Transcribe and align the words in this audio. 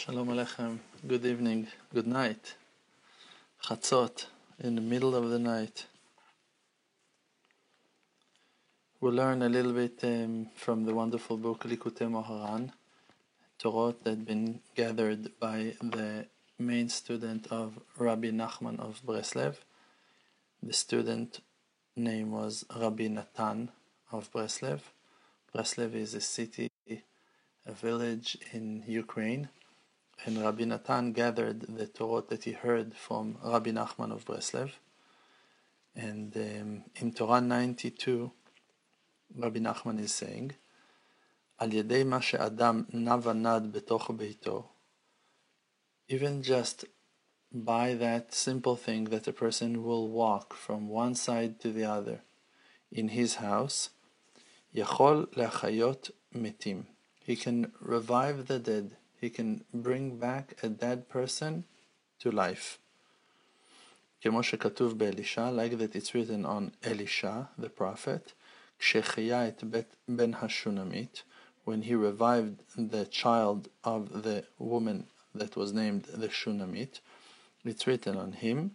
Shalom 0.00 0.28
Aleichem. 0.28 0.78
Good 1.08 1.26
evening. 1.26 1.66
Good 1.92 2.06
night. 2.06 2.54
Chatzot, 3.64 4.26
in 4.60 4.76
the 4.76 4.80
middle 4.80 5.16
of 5.16 5.28
the 5.28 5.40
night. 5.40 5.86
We'll 9.00 9.14
learn 9.14 9.42
a 9.42 9.48
little 9.48 9.72
bit 9.72 9.98
um, 10.04 10.50
from 10.54 10.84
the 10.84 10.94
wonderful 10.94 11.36
book 11.36 11.64
Likutei 11.64 12.08
Moharan, 12.08 12.70
Torah 13.58 13.96
that 14.04 14.10
had 14.10 14.24
been 14.24 14.60
gathered 14.76 15.32
by 15.40 15.74
the 15.82 16.26
main 16.60 16.88
student 16.88 17.48
of 17.50 17.80
Rabbi 17.98 18.30
Nachman 18.30 18.78
of 18.78 19.02
Breslev. 19.04 19.56
The 20.62 20.74
student 20.74 21.40
name 21.96 22.30
was 22.30 22.64
Rabbi 22.72 23.08
Natan 23.08 23.72
of 24.12 24.30
Breslev. 24.30 24.78
Breslev 25.52 25.92
is 25.96 26.14
a 26.14 26.20
city, 26.20 26.70
a 26.88 27.72
village 27.72 28.38
in 28.52 28.84
Ukraine 28.86 29.48
and 30.25 30.41
Rabbi 30.41 30.63
Natan 30.63 31.11
gathered 31.11 31.61
the 31.61 31.87
Torah 31.87 32.23
that 32.29 32.45
he 32.45 32.53
heard 32.53 32.95
from 32.95 33.37
Rabbi 33.43 33.71
Nachman 33.71 34.11
of 34.11 34.25
Breslev. 34.25 34.71
And 35.95 36.35
um, 36.37 36.83
in 36.95 37.11
Torah 37.11 37.41
92, 37.41 38.31
Rabbi 39.35 39.59
Nachman 39.59 39.99
is 39.99 40.13
saying, 40.13 40.53
על 41.57 41.73
ידי 41.73 42.03
מה 42.03 42.21
שאדם 42.21 42.83
נע 42.93 43.15
ונד 43.23 43.71
בתוך 43.71 44.11
ביתו, 44.11 44.63
even 46.09 46.41
just 46.41 46.85
by 47.53 47.93
that 47.93 48.33
simple 48.33 48.75
thing 48.75 49.05
that 49.05 49.27
a 49.27 49.33
person 49.33 49.83
will 49.83 50.09
walk 50.09 50.53
from 50.53 50.89
one 50.89 51.15
side 51.15 51.59
to 51.59 51.71
the 51.71 51.85
other 51.85 52.21
in 52.91 53.09
his 53.09 53.35
house, 53.35 53.89
יכול 54.73 55.27
להחיות 55.33 56.09
מתים. 56.31 56.83
He 57.25 57.35
can 57.35 57.71
revive 57.81 58.47
the 58.47 58.59
dead 58.59 58.95
he 59.21 59.29
can 59.29 59.63
bring 59.73 60.19
back 60.19 60.55
a 60.63 60.67
dead 60.67 61.09
person 61.09 61.63
to 62.19 62.31
life. 62.31 62.77
כמו 64.21 64.43
שכתוב 64.43 64.97
באלישע, 64.99 65.51
like 65.51 65.77
that 65.77 65.95
it's 65.95 66.13
written 66.13 66.45
on 66.45 66.71
Elisha, 66.83 67.49
the 67.59 67.69
prophet, 67.69 68.33
כשחיה 68.79 69.47
את 69.47 69.63
בן 70.07 70.33
השונמית, 70.33 71.23
when 71.65 71.81
he 71.81 71.93
revived 71.95 72.63
the 72.77 73.05
child 73.05 73.69
of 73.83 74.23
the 74.23 74.43
woman 74.59 75.05
that 75.33 75.55
was 75.55 75.71
named 75.73 76.03
the 76.05 76.27
Shunamit, 76.27 76.99
it's 77.65 77.87
written 77.87 78.17
on 78.17 78.33
him, 78.33 78.69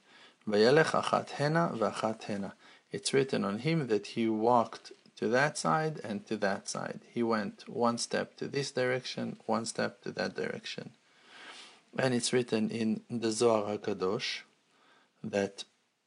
וילך 0.47 0.95
אחת 0.95 1.31
הנה 1.39 1.69
ואחת 1.78 2.25
הנה. 2.31 2.48
It's 2.92 3.12
written 3.12 3.45
on 3.45 3.59
him 3.59 3.89
that 3.89 4.06
he 4.17 4.28
walked 4.28 4.92
to 5.24 5.30
that 5.30 5.58
side 5.58 6.02
and 6.04 6.26
to 6.28 6.36
that 6.36 6.68
side. 6.68 7.00
He 7.10 7.24
went 7.24 7.64
one 7.70 7.98
step 7.98 8.36
to 8.36 8.46
this 8.46 8.72
direction, 8.72 9.38
one 9.46 9.66
step 9.66 10.02
to 10.02 10.12
that 10.12 10.36
direction. 10.36 10.90
And 11.98 12.14
it's 12.14 12.34
written 12.34 12.70
in 12.70 13.04
the 13.10 13.32
Zohar 13.32 13.78
HaKadosh 13.78 14.42
that 15.24 15.64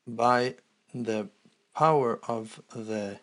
by 0.07 0.57
the 0.95 1.29
power 1.75 2.21
of 2.29 2.61
the 2.75 3.21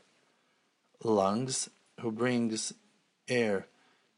lungs, 1.03 1.69
who 2.01 2.11
brings 2.11 2.73
air, 3.27 3.67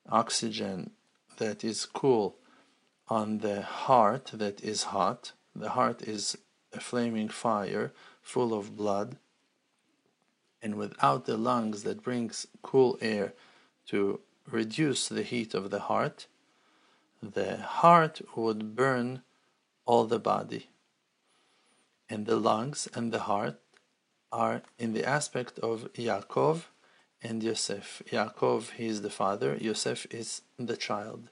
oxygen 0.09 0.91
that 1.39 1.65
is 1.65 1.85
cool, 1.85 2.37
on 3.09 3.39
the 3.39 3.63
heart 3.63 4.31
that 4.33 4.63
is 4.63 4.83
hot, 4.95 5.33
the 5.53 5.71
heart 5.71 6.01
is 6.03 6.37
a 6.71 6.79
flaming 6.79 7.27
fire 7.27 7.91
full 8.21 8.53
of 8.53 8.77
blood 8.77 9.17
and 10.65 10.73
without 10.73 11.25
the 11.25 11.37
lungs 11.37 11.83
that 11.83 12.01
brings 12.01 12.47
cool 12.63 12.97
air 12.99 13.33
to 13.85 14.19
reduce 14.49 15.07
the 15.07 15.21
heat 15.21 15.53
of 15.53 15.69
the 15.69 15.81
heart, 15.91 16.25
the 17.21 17.57
heart 17.57 18.19
would 18.35 18.75
burn 18.75 19.21
all 19.85 20.05
the 20.05 20.17
body. 20.17 20.71
And 22.09 22.25
the 22.25 22.37
lungs 22.37 22.89
and 22.95 23.11
the 23.11 23.25
heart 23.31 23.59
are 24.31 24.63
in 24.79 24.93
the 24.93 25.05
aspect 25.05 25.59
of 25.59 25.93
Yaakov 25.93 26.63
and 27.21 27.43
Yosef. 27.43 28.01
Yaakov, 28.11 28.71
he 28.71 28.87
is 28.87 29.03
the 29.03 29.11
father, 29.11 29.55
Yosef 29.61 30.07
is 30.09 30.41
the 30.57 30.77
child. 30.77 31.29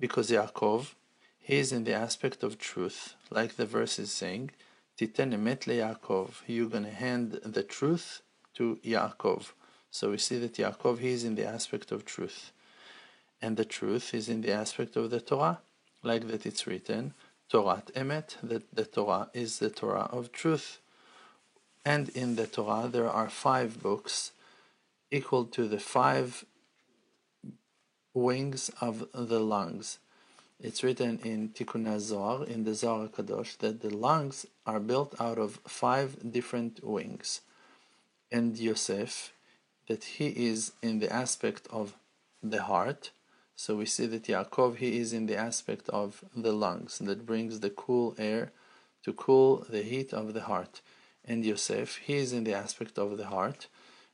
Because 0.00 0.30
Yaakov, 0.30 0.94
he 1.38 1.58
is 1.58 1.70
in 1.70 1.84
the 1.84 1.92
aspect 1.92 2.42
of 2.42 2.58
truth, 2.58 3.14
like 3.30 3.56
the 3.56 3.66
verse 3.66 3.98
is 3.98 4.10
saying, 4.10 4.52
Titen 4.96 5.34
emet 5.34 5.64
Yaakov, 5.66 6.36
you're 6.46 6.70
going 6.70 6.84
to 6.84 6.90
hand 6.90 7.40
the 7.44 7.62
truth 7.62 8.22
to 8.54 8.78
Yaakov. 8.84 9.52
So 9.90 10.10
we 10.10 10.18
see 10.18 10.38
that 10.38 10.54
Yaakov 10.54 10.98
he 10.98 11.10
is 11.10 11.24
in 11.24 11.34
the 11.34 11.46
aspect 11.46 11.92
of 11.92 12.04
truth, 12.04 12.52
and 13.40 13.56
the 13.56 13.64
truth 13.64 14.14
is 14.14 14.28
in 14.28 14.40
the 14.40 14.52
aspect 14.52 14.96
of 14.96 15.10
the 15.10 15.20
Torah, 15.20 15.60
like 16.02 16.26
that 16.28 16.46
it's 16.46 16.66
written, 16.66 17.14
Torah 17.48 17.82
Emet, 17.94 18.36
that 18.42 18.74
the 18.74 18.84
Torah 18.84 19.28
is 19.34 19.58
the 19.58 19.70
Torah 19.70 20.08
of 20.10 20.32
truth. 20.32 20.78
And 21.84 22.08
in 22.10 22.36
the 22.36 22.46
Torah 22.46 22.88
there 22.88 23.10
are 23.10 23.28
five 23.28 23.82
books 23.82 24.32
equal 25.10 25.44
to 25.44 25.68
the 25.68 25.78
five 25.78 26.44
wings 28.14 28.70
of 28.80 29.06
the 29.12 29.40
lungs. 29.40 29.98
It's 30.60 30.82
written 30.82 31.18
in 31.22 31.50
Tikkun 31.50 32.00
Zohar, 32.00 32.46
in 32.46 32.64
the 32.64 32.74
Zohar 32.74 33.08
Kadosh, 33.08 33.58
that 33.58 33.82
the 33.82 33.94
lungs 33.94 34.46
are 34.66 34.80
built 34.80 35.14
out 35.20 35.38
of 35.38 35.60
five 35.66 36.32
different 36.32 36.82
wings 36.82 37.42
and 38.30 38.56
Yosef 38.56 39.32
that 39.88 40.04
he 40.04 40.28
is 40.28 40.72
in 40.82 40.98
the 40.98 41.12
aspect 41.12 41.68
of 41.70 41.94
the 42.42 42.62
heart. 42.62 43.10
So 43.56 43.76
we 43.76 43.86
see 43.86 44.06
that 44.06 44.24
Yaakov 44.24 44.76
he 44.76 44.98
is 44.98 45.12
in 45.12 45.26
the 45.26 45.36
aspect 45.36 45.88
of 45.90 46.24
the 46.34 46.52
lungs 46.52 46.98
that 46.98 47.26
brings 47.26 47.60
the 47.60 47.70
cool 47.70 48.14
air 48.18 48.52
to 49.04 49.12
cool 49.12 49.66
the 49.68 49.82
heat 49.82 50.12
of 50.12 50.34
the 50.34 50.42
heart. 50.42 50.80
And 51.24 51.44
Yosef 51.44 51.98
he 51.98 52.14
is 52.14 52.32
in 52.32 52.44
the 52.44 52.54
aspect 52.54 52.98
of 52.98 53.16
the 53.16 53.26
heart 53.26 53.68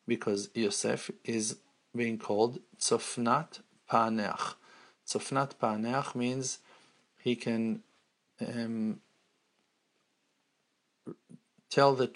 because 0.07 0.51
Yosef 0.55 1.11
is 1.25 1.57
being 1.95 2.19
called 2.19 2.61
Tzofnat 2.79 3.61
Paneach. 3.91 4.55
Tzofnat 5.07 5.55
Paneach 5.57 6.15
means 6.15 6.59
he 7.19 7.35
can 7.37 7.83
um, 8.41 9.01
tell 11.69 11.95
the 11.95 12.11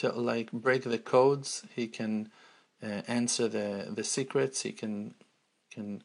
tell, 0.00 0.20
like 0.20 0.50
break 0.52 0.84
the 0.84 0.98
codes. 0.98 1.62
He 1.74 1.86
can 1.86 2.30
uh, 2.82 3.02
answer 3.06 3.48
the 3.48 3.88
the 3.94 4.04
secrets. 4.04 4.62
He 4.62 4.72
can 4.72 5.14
can 5.70 6.02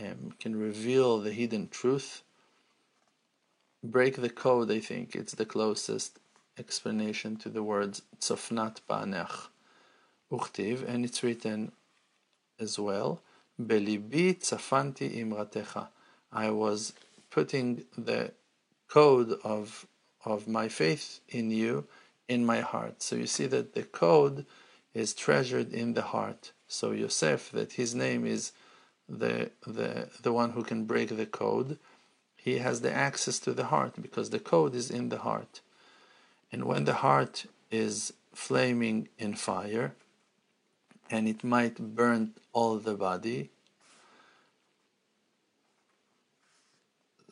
um, 0.00 0.32
can 0.40 0.56
reveal 0.56 1.18
the 1.18 1.32
hidden 1.32 1.68
truth. 1.68 2.22
Break 3.82 4.16
the 4.16 4.30
code. 4.30 4.70
I 4.70 4.80
think 4.80 5.14
it's 5.14 5.34
the 5.34 5.46
closest 5.46 6.18
explanation 6.58 7.36
to 7.36 7.48
the 7.48 7.62
words 7.62 8.02
tzofnat 8.20 8.80
Paneach 8.88 9.48
uchtiv, 10.32 10.88
and 10.88 11.04
it's 11.04 11.22
written 11.22 11.72
as 12.58 12.78
well. 12.78 13.22
Belibi 13.60 14.34
tzafanti 14.34 15.06
imratecha. 15.22 15.88
I 16.32 16.50
was 16.50 16.92
putting 17.30 17.84
the 17.96 18.32
code 18.88 19.32
of 19.44 19.86
of 20.24 20.48
my 20.48 20.68
faith 20.68 21.20
in 21.28 21.50
you 21.50 21.86
in 22.28 22.44
my 22.44 22.60
heart. 22.60 23.02
So 23.02 23.16
you 23.16 23.26
see 23.26 23.46
that 23.46 23.74
the 23.74 23.82
code 23.82 24.46
is 24.94 25.14
treasured 25.14 25.72
in 25.72 25.94
the 25.94 26.02
heart. 26.02 26.52
So 26.68 26.90
Yosef, 26.90 27.50
that 27.52 27.74
his 27.74 27.94
name 27.94 28.26
is 28.26 28.52
the 29.08 29.50
the 29.66 30.08
the 30.22 30.32
one 30.32 30.50
who 30.50 30.62
can 30.64 30.84
break 30.84 31.16
the 31.16 31.26
code, 31.26 31.78
he 32.36 32.58
has 32.58 32.80
the 32.80 32.92
access 32.92 33.38
to 33.40 33.52
the 33.52 33.66
heart 33.66 33.94
because 34.00 34.30
the 34.30 34.40
code 34.40 34.74
is 34.74 34.90
in 34.90 35.08
the 35.08 35.18
heart. 35.18 35.60
And 36.50 36.64
when 36.64 36.84
the 36.84 36.94
heart 36.94 37.46
is 37.70 38.12
flaming 38.32 39.08
in 39.18 39.34
fire, 39.34 39.94
and 41.10 41.28
it 41.28 41.44
might 41.44 41.94
burn 41.94 42.32
all 42.52 42.78
the 42.78 42.94
body, 42.94 43.50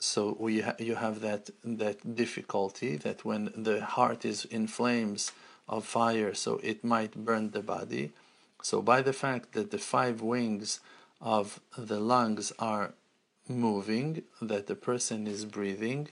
so 0.04 0.36
we 0.38 0.60
ha- 0.60 0.76
you 0.78 0.96
have 0.96 1.20
that 1.20 1.50
that 1.64 2.14
difficulty 2.14 2.96
that 2.96 3.24
when 3.24 3.50
the 3.56 3.84
heart 3.84 4.24
is 4.24 4.44
in 4.44 4.66
flames 4.66 5.32
of 5.68 5.84
fire, 5.84 6.34
so 6.34 6.60
it 6.62 6.84
might 6.84 7.24
burn 7.24 7.50
the 7.50 7.62
body. 7.62 8.12
So 8.62 8.82
by 8.82 9.00
the 9.02 9.14
fact 9.14 9.52
that 9.52 9.70
the 9.70 9.78
five 9.78 10.20
wings 10.20 10.80
of 11.20 11.60
the 11.76 12.00
lungs 12.00 12.52
are 12.58 12.92
moving, 13.48 14.22
that 14.42 14.66
the 14.66 14.74
person 14.74 15.26
is 15.26 15.44
breathing, 15.46 16.08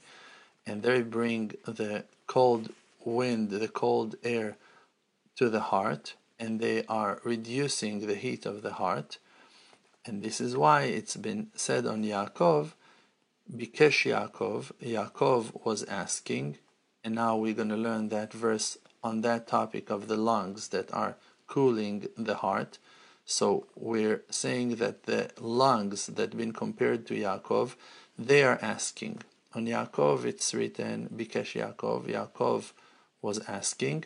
and 0.67 0.83
they 0.83 1.03
bring 1.03 1.53
the 1.67 2.05
cold 2.27 2.71
wind, 3.05 3.51
the 3.51 3.69
cold 3.69 4.17
air 4.25 4.57
to 5.37 5.51
the 5.51 5.67
heart, 5.73 6.15
and 6.41 6.61
they 6.61 6.85
are 6.87 7.21
reducing 7.25 8.07
the 8.07 8.15
heat 8.15 8.47
of 8.47 8.63
the 8.63 8.75
heart. 8.75 9.19
And 10.07 10.23
this 10.23 10.41
is 10.41 10.57
why 10.57 10.83
it's 10.85 11.17
been 11.17 11.49
said 11.55 11.87
on 11.87 12.03
Yaakov 12.03 12.73
Bikesh 13.51 14.11
Yaakov, 14.11 14.73
Yaakov 14.81 15.65
was 15.65 15.83
asking, 15.85 16.59
and 17.05 17.17
now 17.17 17.37
we're 17.37 17.53
going 17.53 17.69
to 17.69 17.77
learn 17.77 18.09
that 18.09 18.33
verse 18.33 18.79
on 19.03 19.21
that 19.23 19.47
topic 19.47 19.91
of 19.91 20.09
the 20.09 20.17
lungs 20.17 20.69
that 20.69 20.93
are 20.95 21.17
cooling 21.49 22.07
the 22.17 22.37
heart. 22.37 22.79
So 23.27 23.67
we're 23.75 24.23
saying 24.31 24.77
that 24.77 25.03
the 25.05 25.31
lungs 25.39 26.07
that 26.07 26.37
been 26.37 26.53
compared 26.53 27.07
to 27.09 27.15
Yaakov, 27.15 27.75
they 28.19 28.43
are 28.43 28.59
asking. 28.63 29.23
On 29.55 29.67
Yaakov, 29.67 30.25
it's 30.25 30.55
written, 30.55 31.11
Bikesh 31.15 31.61
Yaakov. 31.61 32.07
Yaakov 32.07 32.73
was 33.21 33.39
asking, 33.49 34.05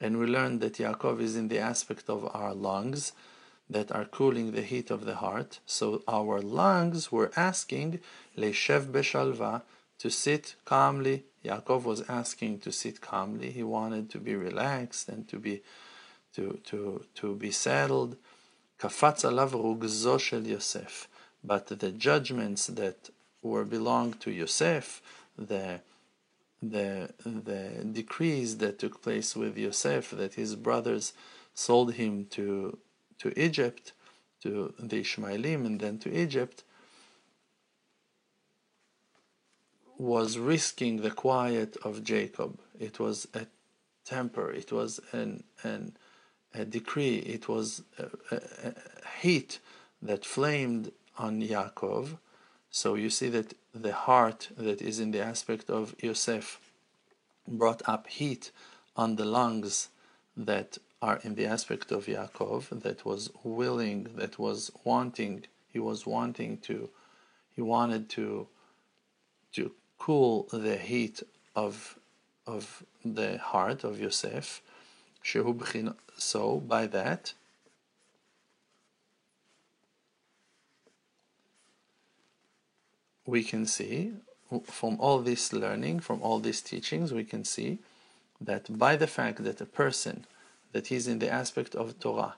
and 0.00 0.18
we 0.18 0.26
learned 0.26 0.60
that 0.62 0.74
Yaakov 0.74 1.20
is 1.20 1.36
in 1.36 1.48
the 1.48 1.58
aspect 1.58 2.08
of 2.08 2.28
our 2.34 2.52
lungs 2.54 3.12
that 3.70 3.92
are 3.92 4.04
cooling 4.04 4.52
the 4.52 4.62
heat 4.62 4.90
of 4.90 5.04
the 5.04 5.16
heart. 5.16 5.60
So 5.66 6.02
our 6.08 6.40
lungs 6.40 7.12
were 7.12 7.30
asking, 7.36 8.00
Leishev 8.36 8.86
Beshalva, 8.86 9.62
to 9.98 10.10
sit 10.10 10.54
calmly. 10.64 11.24
Yaakov 11.44 11.84
was 11.84 12.02
asking 12.08 12.60
to 12.60 12.72
sit 12.72 13.00
calmly. 13.00 13.50
He 13.50 13.62
wanted 13.62 14.10
to 14.10 14.18
be 14.18 14.34
relaxed 14.34 15.08
and 15.08 15.28
to 15.28 15.38
be 15.38 15.62
to 16.34 16.60
to 16.64 17.04
to 17.16 17.34
be 17.34 17.50
settled. 17.50 18.16
Kafatz 18.78 19.24
alav 19.24 20.20
shel 20.20 20.46
Yosef. 20.46 21.08
But 21.44 21.66
the 21.66 21.90
judgments 21.90 22.66
that 22.66 23.10
were 23.42 23.64
belong 23.64 24.14
to 24.14 24.30
Yosef, 24.30 25.00
the 25.36 25.80
the 26.62 27.10
the 27.24 27.84
decrees 27.92 28.58
that 28.58 28.78
took 28.78 29.02
place 29.02 29.36
with 29.36 29.56
Yosef, 29.56 30.10
that 30.10 30.34
his 30.34 30.54
brothers 30.56 31.12
sold 31.54 31.94
him 31.94 32.26
to 32.30 32.78
to 33.18 33.38
Egypt, 33.40 33.92
to 34.42 34.74
the 34.78 35.00
Ishmaelim, 35.00 35.66
and 35.66 35.80
then 35.80 35.98
to 36.00 36.16
Egypt, 36.16 36.64
was 39.98 40.38
risking 40.38 41.02
the 41.02 41.10
quiet 41.10 41.76
of 41.82 42.04
Jacob. 42.04 42.60
It 42.78 43.00
was 43.00 43.26
a 43.34 43.46
temper. 44.04 44.52
It 44.52 44.70
was 44.72 45.00
an 45.12 45.44
an 45.62 45.96
a 46.54 46.64
decree. 46.64 47.18
It 47.18 47.48
was 47.48 47.82
a, 47.98 48.06
a, 48.34 48.40
a 48.68 48.74
heat 49.20 49.58
that 50.00 50.24
flamed 50.24 50.92
on 51.18 51.42
Yaakov. 51.42 52.18
So 52.70 52.94
you 52.94 53.10
see 53.10 53.28
that 53.30 53.54
the 53.74 53.92
heart 53.92 54.50
that 54.56 54.80
is 54.80 55.00
in 55.00 55.10
the 55.10 55.20
aspect 55.20 55.68
of 55.68 55.94
Yosef 56.00 56.60
brought 57.46 57.82
up 57.88 58.06
heat 58.06 58.50
on 58.96 59.16
the 59.16 59.24
lungs 59.24 59.88
that 60.36 60.78
are 61.00 61.20
in 61.22 61.34
the 61.34 61.46
aspect 61.46 61.92
of 61.92 62.06
Yaakov 62.06 62.82
that 62.82 63.04
was 63.04 63.30
willing, 63.44 64.08
that 64.16 64.38
was 64.38 64.70
wanting, 64.84 65.44
he 65.72 65.78
was 65.78 66.06
wanting 66.06 66.58
to, 66.58 66.90
he 67.54 67.62
wanted 67.62 68.08
to, 68.10 68.48
to 69.52 69.72
cool 69.98 70.48
the 70.52 70.76
heat 70.76 71.22
of, 71.54 71.98
of 72.46 72.82
the 73.04 73.38
heart 73.38 73.84
of 73.84 74.00
Yosef. 74.00 74.60
So 76.16 76.56
by 76.56 76.86
that, 76.86 77.34
we 83.26 83.44
can 83.44 83.66
see 83.66 84.12
from 84.64 84.98
all 84.98 85.20
this 85.20 85.52
learning, 85.52 86.00
from 86.00 86.22
all 86.22 86.40
these 86.40 86.62
teachings, 86.62 87.12
we 87.12 87.24
can 87.24 87.44
see 87.44 87.78
that 88.40 88.78
by 88.78 88.96
the 88.96 89.06
fact 89.06 89.44
that 89.44 89.60
a 89.60 89.66
person 89.66 90.24
that 90.72 90.88
he's 90.88 91.06
in 91.06 91.18
the 91.18 91.30
aspect 91.30 91.74
of 91.74 91.98
Torah, 91.98 92.36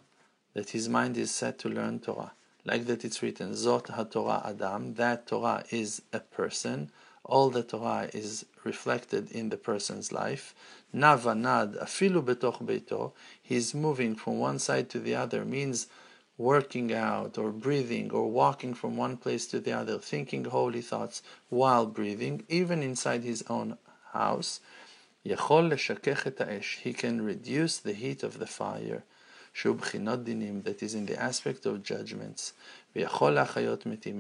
that 0.55 0.71
his 0.71 0.89
mind 0.89 1.17
is 1.17 1.31
set 1.31 1.59
to 1.61 1.69
learn 1.69 2.01
Torah, 2.01 2.33
like 2.65 2.87
that 2.87 3.05
it's 3.05 3.23
written, 3.23 3.53
Zot 3.53 3.87
HaTorah 3.87 4.51
Adam, 4.51 4.95
that 4.95 5.27
Torah 5.27 5.65
is 5.71 6.03
a 6.13 6.21
person, 6.21 6.91
all 7.25 7.51
the 7.51 7.63
Torah 7.63 8.11
is 8.13 8.47
reflected 8.65 9.31
in 9.31 9.49
the 9.49 9.57
person's 9.57 10.13
life. 10.13 10.55
Navanad 10.95 11.83
afilu 11.83 12.23
betoch 12.23 12.63
beito, 12.65 13.13
he's 13.41 13.75
moving 13.75 14.15
from 14.15 14.39
one 14.39 14.59
side 14.59 14.89
to 14.91 14.99
the 14.99 15.15
other, 15.15 15.45
means 15.45 15.87
working 16.37 16.93
out 16.93 17.37
or 17.37 17.51
breathing 17.51 18.11
or 18.11 18.31
walking 18.31 18.73
from 18.73 18.97
one 18.97 19.17
place 19.17 19.47
to 19.47 19.61
the 19.61 19.73
other, 19.73 19.99
thinking 19.99 20.45
holy 20.45 20.81
thoughts 20.81 21.23
while 21.51 21.85
breathing, 21.85 22.43
even 22.49 22.83
inside 22.83 23.23
his 23.23 23.45
own 23.49 23.77
house. 24.13 24.61
He 26.83 26.93
can 26.93 27.23
reduce 27.23 27.77
the 27.79 27.93
heat 27.93 28.23
of 28.23 28.39
the 28.39 28.47
fire. 28.47 29.05
that 30.63 30.83
is 30.83 30.95
in 30.95 31.07
the 31.07 31.21
aspect 31.21 31.67
of 31.67 31.83
judgments. 31.83 32.53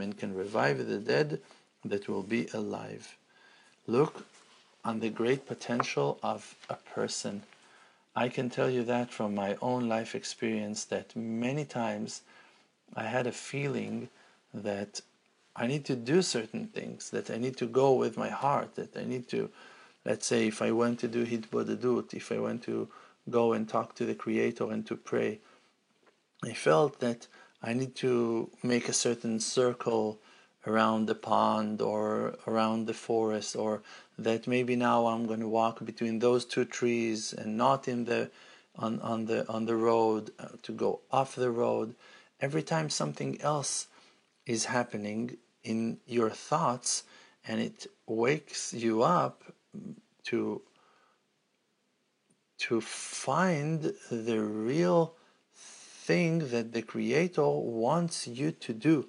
and 0.01 0.19
can 0.19 0.35
revive 0.35 0.87
the 0.87 0.99
dead 0.99 1.41
that 1.85 2.09
will 2.09 2.23
be 2.23 2.49
alive. 2.53 3.17
Look 3.87 4.27
on 4.85 5.01
the 5.01 5.09
great 5.09 5.47
potential 5.47 6.19
of 6.23 6.55
a 6.69 6.75
person. 6.75 7.45
I 8.15 8.29
can 8.29 8.51
tell 8.51 8.69
you 8.69 8.83
that 8.85 9.11
from 9.11 9.35
my 9.35 9.57
own 9.63 9.89
life 9.89 10.15
experience 10.15 10.85
that 10.87 11.17
many 11.17 11.65
times 11.65 12.23
I 12.95 13.05
had 13.05 13.27
a 13.27 13.33
feeling 13.33 14.09
that 14.53 15.01
I 15.57 15.67
need 15.67 15.85
to 15.87 15.97
do 15.97 16.23
certain 16.23 16.67
things, 16.67 17.11
that 17.11 17.31
I 17.31 17.39
need 17.39 17.57
to 17.59 17.67
go 17.67 17.95
with 17.95 18.17
my 18.17 18.29
heart, 18.29 18.75
that 18.75 18.97
I 18.97 19.05
need 19.05 19.29
to 19.29 19.51
let's 20.05 20.27
say 20.27 20.47
if 20.47 20.63
I 20.63 20.71
went 20.71 21.01
to 21.01 21.09
do 21.09 21.25
hitbodedut, 21.25 22.15
if 22.15 22.33
I 22.33 22.39
went 22.39 22.63
to 22.65 22.89
go 23.29 23.53
and 23.53 23.69
talk 23.69 23.95
to 23.97 24.07
the 24.07 24.15
Creator 24.15 24.71
and 24.71 24.87
to 24.87 24.97
pray, 24.97 25.41
I 26.43 26.53
felt 26.53 27.01
that 27.01 27.27
I 27.63 27.75
need 27.75 27.95
to 27.97 28.51
make 28.63 28.89
a 28.89 28.95
certain 28.95 29.41
circle 29.41 30.19
around 30.67 31.07
the 31.07 31.15
pond 31.15 31.81
or 31.81 32.37
around 32.47 32.87
the 32.87 32.95
forest, 32.95 33.57
or 33.57 33.83
that 34.19 34.47
maybe 34.47 34.77
now 34.77 35.07
I'm 35.07 35.27
going 35.27 35.41
to 35.41 35.49
walk 35.49 35.85
between 35.85 36.19
those 36.19 36.45
two 36.45 36.65
trees 36.65 37.33
and 37.33 37.57
not 37.57 37.89
in 37.89 38.05
the 38.05 38.31
on, 38.77 39.01
on 39.01 39.27
the 39.27 39.49
on 39.49 39.67
the 39.67 39.77
road 39.77 40.31
uh, 40.39 40.49
to 40.63 40.73
go 40.73 41.01
off 41.11 41.35
the 41.35 41.51
road. 41.51 41.95
Every 42.41 42.63
time 42.63 42.89
something 42.89 43.41
else 43.43 43.89
is 44.47 44.67
happening 44.67 45.37
in 45.63 45.99
your 46.07 46.31
thoughts 46.31 47.05
and 47.47 47.61
it 47.61 47.87
wakes 48.07 48.73
you 48.73 49.03
up 49.03 49.43
to 50.25 50.63
to 52.59 52.81
find 52.81 53.95
the 54.11 54.39
real 54.39 55.15
thing 55.55 56.51
that 56.51 56.73
the 56.73 56.83
creator 56.83 57.49
wants 57.49 58.27
you 58.29 58.53
to 58.53 58.75
do 58.75 59.09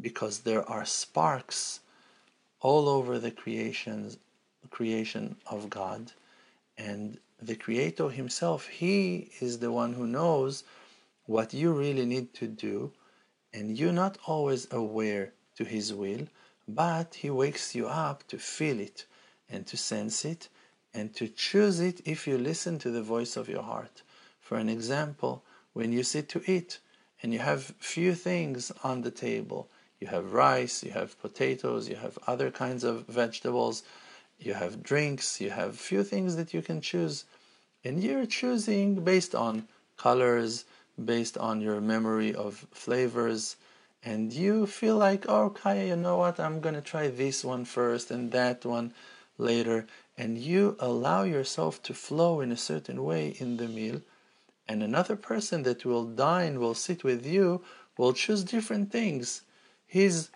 because 0.00 0.40
there 0.40 0.68
are 0.68 0.84
sparks 0.84 1.80
all 2.60 2.88
over 2.88 3.18
the 3.18 3.30
creations 3.30 4.18
creation 4.70 5.36
of 5.46 5.70
God. 5.70 6.12
And 6.76 7.18
the 7.40 7.54
creator 7.54 8.08
himself 8.08 8.66
he 8.66 9.30
is 9.40 9.58
the 9.58 9.70
one 9.70 9.92
who 9.92 10.06
knows 10.06 10.64
what 11.26 11.54
you 11.54 11.72
really 11.72 12.04
need 12.04 12.34
to 12.34 12.48
do. 12.48 12.92
And 13.54 13.78
you're 13.78 13.92
not 13.92 14.18
always 14.26 14.66
aware 14.72 15.32
to 15.56 15.64
his 15.64 15.94
will 15.94 16.26
but 16.68 17.14
he 17.14 17.30
wakes 17.30 17.74
you 17.74 17.88
up 17.88 18.26
to 18.28 18.38
feel 18.38 18.78
it 18.78 19.06
and 19.50 19.66
to 19.66 19.76
sense 19.76 20.24
it 20.24 20.48
and 20.94 21.14
to 21.14 21.28
choose 21.28 21.80
it 21.80 22.00
if 22.04 22.26
you 22.26 22.38
listen 22.38 22.78
to 22.78 22.90
the 22.90 23.02
voice 23.02 23.36
of 23.36 23.48
your 23.48 23.62
heart. 23.62 24.02
For 24.40 24.56
an 24.56 24.68
example, 24.68 25.44
when 25.72 25.92
you 25.92 26.02
sit 26.02 26.28
to 26.30 26.42
eat 26.50 26.78
and 27.22 27.32
you 27.32 27.38
have 27.38 27.74
few 27.78 28.14
things 28.14 28.72
on 28.82 29.02
the 29.02 29.10
table, 29.10 29.68
you 30.00 30.06
have 30.06 30.32
rice, 30.32 30.82
you 30.82 30.92
have 30.92 31.20
potatoes, 31.20 31.88
you 31.88 31.96
have 31.96 32.18
other 32.26 32.50
kinds 32.50 32.84
of 32.84 33.06
vegetables, 33.06 33.82
you 34.38 34.54
have 34.54 34.82
drinks, 34.82 35.40
you 35.40 35.50
have 35.50 35.76
few 35.76 36.04
things 36.04 36.36
that 36.36 36.54
you 36.54 36.62
can 36.62 36.80
choose. 36.80 37.24
And 37.84 38.02
you're 38.02 38.26
choosing 38.26 39.04
based 39.04 39.34
on 39.34 39.68
colors, 39.96 40.64
based 41.04 41.36
on 41.36 41.60
your 41.60 41.80
memory 41.80 42.34
of 42.34 42.66
flavors, 42.72 43.56
and 44.04 44.32
you 44.32 44.66
feel 44.66 44.96
like, 44.96 45.26
oh, 45.28 45.46
okay, 45.46 45.88
you 45.88 45.96
know 45.96 46.16
what, 46.16 46.38
I'm 46.38 46.60
gonna 46.60 46.80
try 46.80 47.08
this 47.08 47.44
one 47.44 47.64
first 47.64 48.10
and 48.10 48.30
that 48.32 48.64
one 48.64 48.94
later, 49.38 49.86
and 50.16 50.36
you 50.36 50.76
allow 50.80 51.22
yourself 51.22 51.80
to 51.84 51.94
flow 51.94 52.40
in 52.40 52.50
a 52.50 52.56
certain 52.56 53.04
way 53.04 53.28
in 53.38 53.56
the 53.56 53.68
meal, 53.68 54.02
and 54.66 54.82
another 54.82 55.16
person 55.16 55.62
that 55.62 55.84
will 55.84 56.04
dine, 56.04 56.58
will 56.58 56.74
sit 56.74 57.04
with 57.04 57.24
you, 57.24 57.62
will 57.96 58.12
choose 58.12 58.44
different 58.44 58.90
things. 58.92 59.42
His 59.86 60.30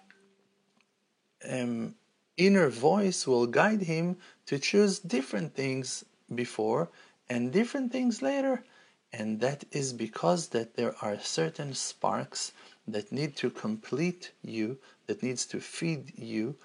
um, 1.48 1.96
inner 2.36 2.68
voice 2.68 3.26
will 3.26 3.46
guide 3.46 3.82
him 3.82 4.16
to 4.46 4.58
choose 4.58 4.98
different 5.00 5.54
things 5.54 6.04
before 6.34 6.88
and 7.28 7.52
different 7.52 7.92
things 7.92 8.22
later. 8.22 8.64
And 9.12 9.40
that 9.40 9.64
is 9.72 9.92
because 9.92 10.48
that 10.48 10.74
there 10.74 10.94
are 11.02 11.18
certain 11.20 11.74
sparks 11.74 12.52
that 12.88 13.12
need 13.12 13.36
to 13.36 13.50
complete 13.50 14.32
you, 14.42 14.78
that 15.06 15.22
needs 15.22 15.44
to 15.46 15.60
feed 15.60 16.18
you 16.18 16.56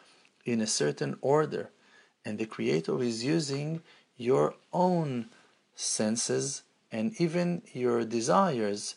in 0.46 0.62
a 0.62 0.68
certain 0.68 1.18
order 1.22 1.72
and 2.28 2.40
the 2.40 2.46
Creator 2.46 3.02
is 3.02 3.24
using 3.24 3.82
your 4.18 4.54
own 4.74 5.30
senses 5.76 6.64
and 6.92 7.16
even 7.22 7.62
your 7.72 8.04
desires, 8.04 8.96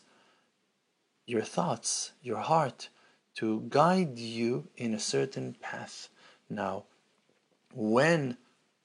your 1.25 1.41
thoughts, 1.41 2.11
your 2.21 2.39
heart 2.39 2.89
to 3.35 3.63
guide 3.69 4.19
you 4.19 4.67
in 4.75 4.93
a 4.93 4.99
certain 4.99 5.55
path. 5.61 6.09
Now, 6.49 6.83
when 7.73 8.35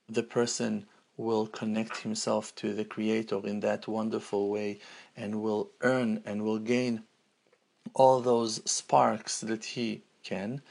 the 0.09 0.23
person 0.23 0.87
will 1.17 1.49
connect 1.49 1.97
himself 1.99 2.55
to 2.55 2.73
the 2.73 2.85
Creator 2.85 3.45
in 3.49 3.59
that 3.61 3.88
wonderful 3.88 4.49
way 4.49 4.79
and 5.17 5.43
will 5.43 5.71
earn 5.81 6.23
and 6.25 6.45
will 6.45 6.61
gain 6.61 7.03
all 7.95 8.21
those 8.21 8.62
sparks 8.71 9.41
that 9.41 9.65
he 9.65 10.05
can, 10.23 10.62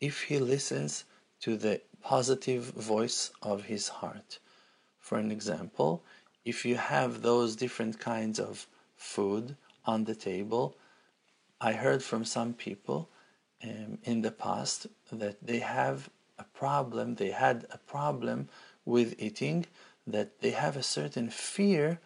if 0.00 0.22
he 0.22 0.38
listens 0.38 1.04
to 1.40 1.58
the 1.58 1.82
positive 2.02 2.64
voice 2.64 3.30
of 3.42 3.64
his 3.64 3.88
heart. 3.88 4.38
For 4.98 5.18
an 5.18 5.30
example, 5.30 6.02
if 6.44 6.64
you 6.64 6.76
have 6.76 7.22
those 7.22 7.56
different 7.56 7.98
kinds 7.98 8.38
of 8.38 8.66
food 8.96 9.56
on 9.84 10.04
the 10.04 10.14
table, 10.14 10.76
I 11.60 11.72
heard 11.72 12.02
from 12.02 12.24
some 12.24 12.54
people 12.54 13.08
um, 13.62 13.98
in 14.04 14.22
the 14.22 14.30
past 14.30 14.86
that 15.12 15.36
they 15.46 15.58
have 15.58 16.08
a 16.38 16.44
problem, 16.44 17.16
they 17.16 17.30
had 17.30 17.66
a 17.70 17.78
problem 17.78 18.48
with 18.84 19.14
eating, 19.18 19.66
that 20.06 20.40
they 20.40 20.50
have 20.50 20.76
a 20.76 20.82
certain 20.82 21.28
fear 21.28 22.00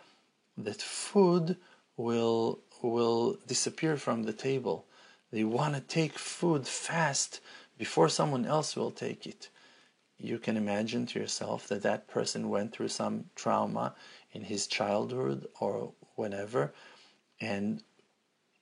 that 0.57 0.83
food 0.83 1.57
will 1.97 2.61
will 2.83 3.39
disappear 3.47 3.97
from 3.97 4.25
the 4.25 4.33
table. 4.33 4.85
They 5.31 5.45
want 5.45 5.75
to 5.75 5.81
take 5.81 6.19
food 6.19 6.67
fast 6.67 7.41
before 7.79 8.09
someone 8.09 8.45
else 8.45 8.77
will 8.77 8.91
take 8.91 9.27
it. 9.27 9.49
You 10.19 10.39
can 10.39 10.57
imagine 10.57 11.07
to 11.07 11.19
yourself 11.19 11.69
that 11.69 11.83
that 11.83 12.09
person 12.09 12.49
went 12.49 12.73
through 12.73 12.89
some 12.89 13.31
trauma 13.35 13.95
in 14.33 14.45
his 14.45 14.67
childhood 14.67 15.47
or 15.61 15.93
whenever, 16.15 16.73
and 17.41 17.83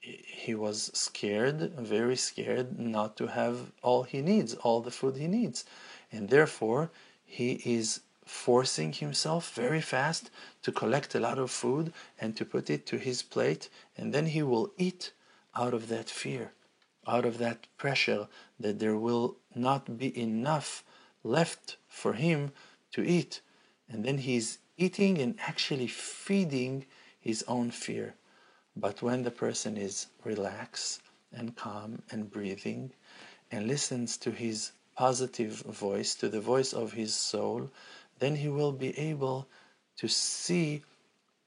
he 0.00 0.54
was 0.54 0.90
scared, 0.94 1.75
very 1.78 2.16
scared, 2.16 2.78
not 2.78 3.16
to 3.18 3.28
have 3.28 3.71
all 3.82 4.02
he 4.02 4.21
needs, 4.21 4.54
all 4.54 4.80
the 4.80 4.90
food 4.90 5.16
he 5.16 5.28
needs. 5.28 5.64
And 6.11 6.28
therefore, 6.28 6.90
he 7.25 7.62
is 7.64 8.00
forcing 8.25 8.92
himself 8.92 9.54
very 9.54 9.80
fast 9.80 10.30
to 10.62 10.73
collect 10.73 11.14
a 11.14 11.21
lot 11.21 11.38
of 11.38 11.50
food 11.50 11.92
and 12.21 12.37
to 12.37 12.44
put 12.44 12.71
it 12.71 12.87
to 12.87 12.99
his 12.99 13.23
plate, 13.23 13.68
and 13.97 14.12
then 14.12 14.26
he 14.26 14.42
will 14.42 14.73
eat 14.76 15.12
out 15.54 15.75
of 15.75 15.88
that 15.88 16.09
fear, 16.11 16.52
out 17.06 17.25
of 17.25 17.38
that 17.38 17.66
pressure 17.76 18.26
that 18.59 18.78
there 18.78 18.97
will 18.97 19.37
not 19.54 19.99
be 19.99 20.18
enough 20.18 20.82
left 21.24 21.76
for 21.88 22.14
him 22.14 22.52
to 22.92 23.02
eat. 23.02 23.40
And 23.88 24.04
then 24.04 24.18
he's 24.18 24.58
eating 24.76 25.18
and 25.18 25.38
actually 25.40 25.86
feeding 25.86 26.86
his 27.20 27.44
own 27.46 27.70
fear. 27.70 28.14
But 28.76 29.02
when 29.02 29.22
the 29.22 29.30
person 29.30 29.76
is 29.76 30.06
relaxed 30.24 31.02
and 31.32 31.54
calm 31.54 32.02
and 32.10 32.30
breathing 32.30 32.92
and 33.50 33.66
listens 33.66 34.16
to 34.18 34.30
his 34.30 34.72
positive 34.96 35.60
voice, 35.60 36.14
to 36.16 36.28
the 36.28 36.40
voice 36.40 36.72
of 36.72 36.92
his 36.92 37.14
soul, 37.14 37.70
then 38.18 38.36
he 38.36 38.48
will 38.48 38.72
be 38.72 38.96
able 38.98 39.46
to 39.96 40.08
see 40.08 40.82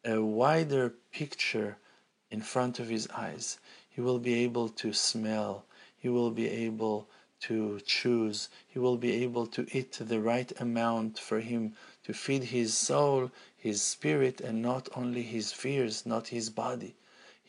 a 0.03 0.21
wider 0.21 0.93
picture 1.11 1.77
in 2.29 2.41
front 2.41 2.79
of 2.79 2.89
his 2.89 3.07
eyes. 3.09 3.59
He 3.89 4.01
will 4.01 4.19
be 4.19 4.35
able 4.43 4.69
to 4.69 4.93
smell. 4.93 5.65
He 5.97 6.09
will 6.09 6.31
be 6.31 6.47
able 6.47 7.09
to 7.47 7.79
choose. 7.85 8.49
He 8.67 8.79
will 8.79 8.97
be 8.97 9.23
able 9.23 9.47
to 9.47 9.67
eat 9.71 9.93
the 9.93 10.19
right 10.19 10.51
amount 10.59 11.19
for 11.19 11.39
him 11.39 11.73
to 12.03 12.13
feed 12.13 12.45
his 12.45 12.75
soul, 12.75 13.31
his 13.57 13.81
spirit, 13.81 14.41
and 14.41 14.61
not 14.61 14.89
only 14.95 15.23
his 15.23 15.51
fears, 15.51 16.05
not 16.05 16.27
his 16.27 16.49
body 16.49 16.95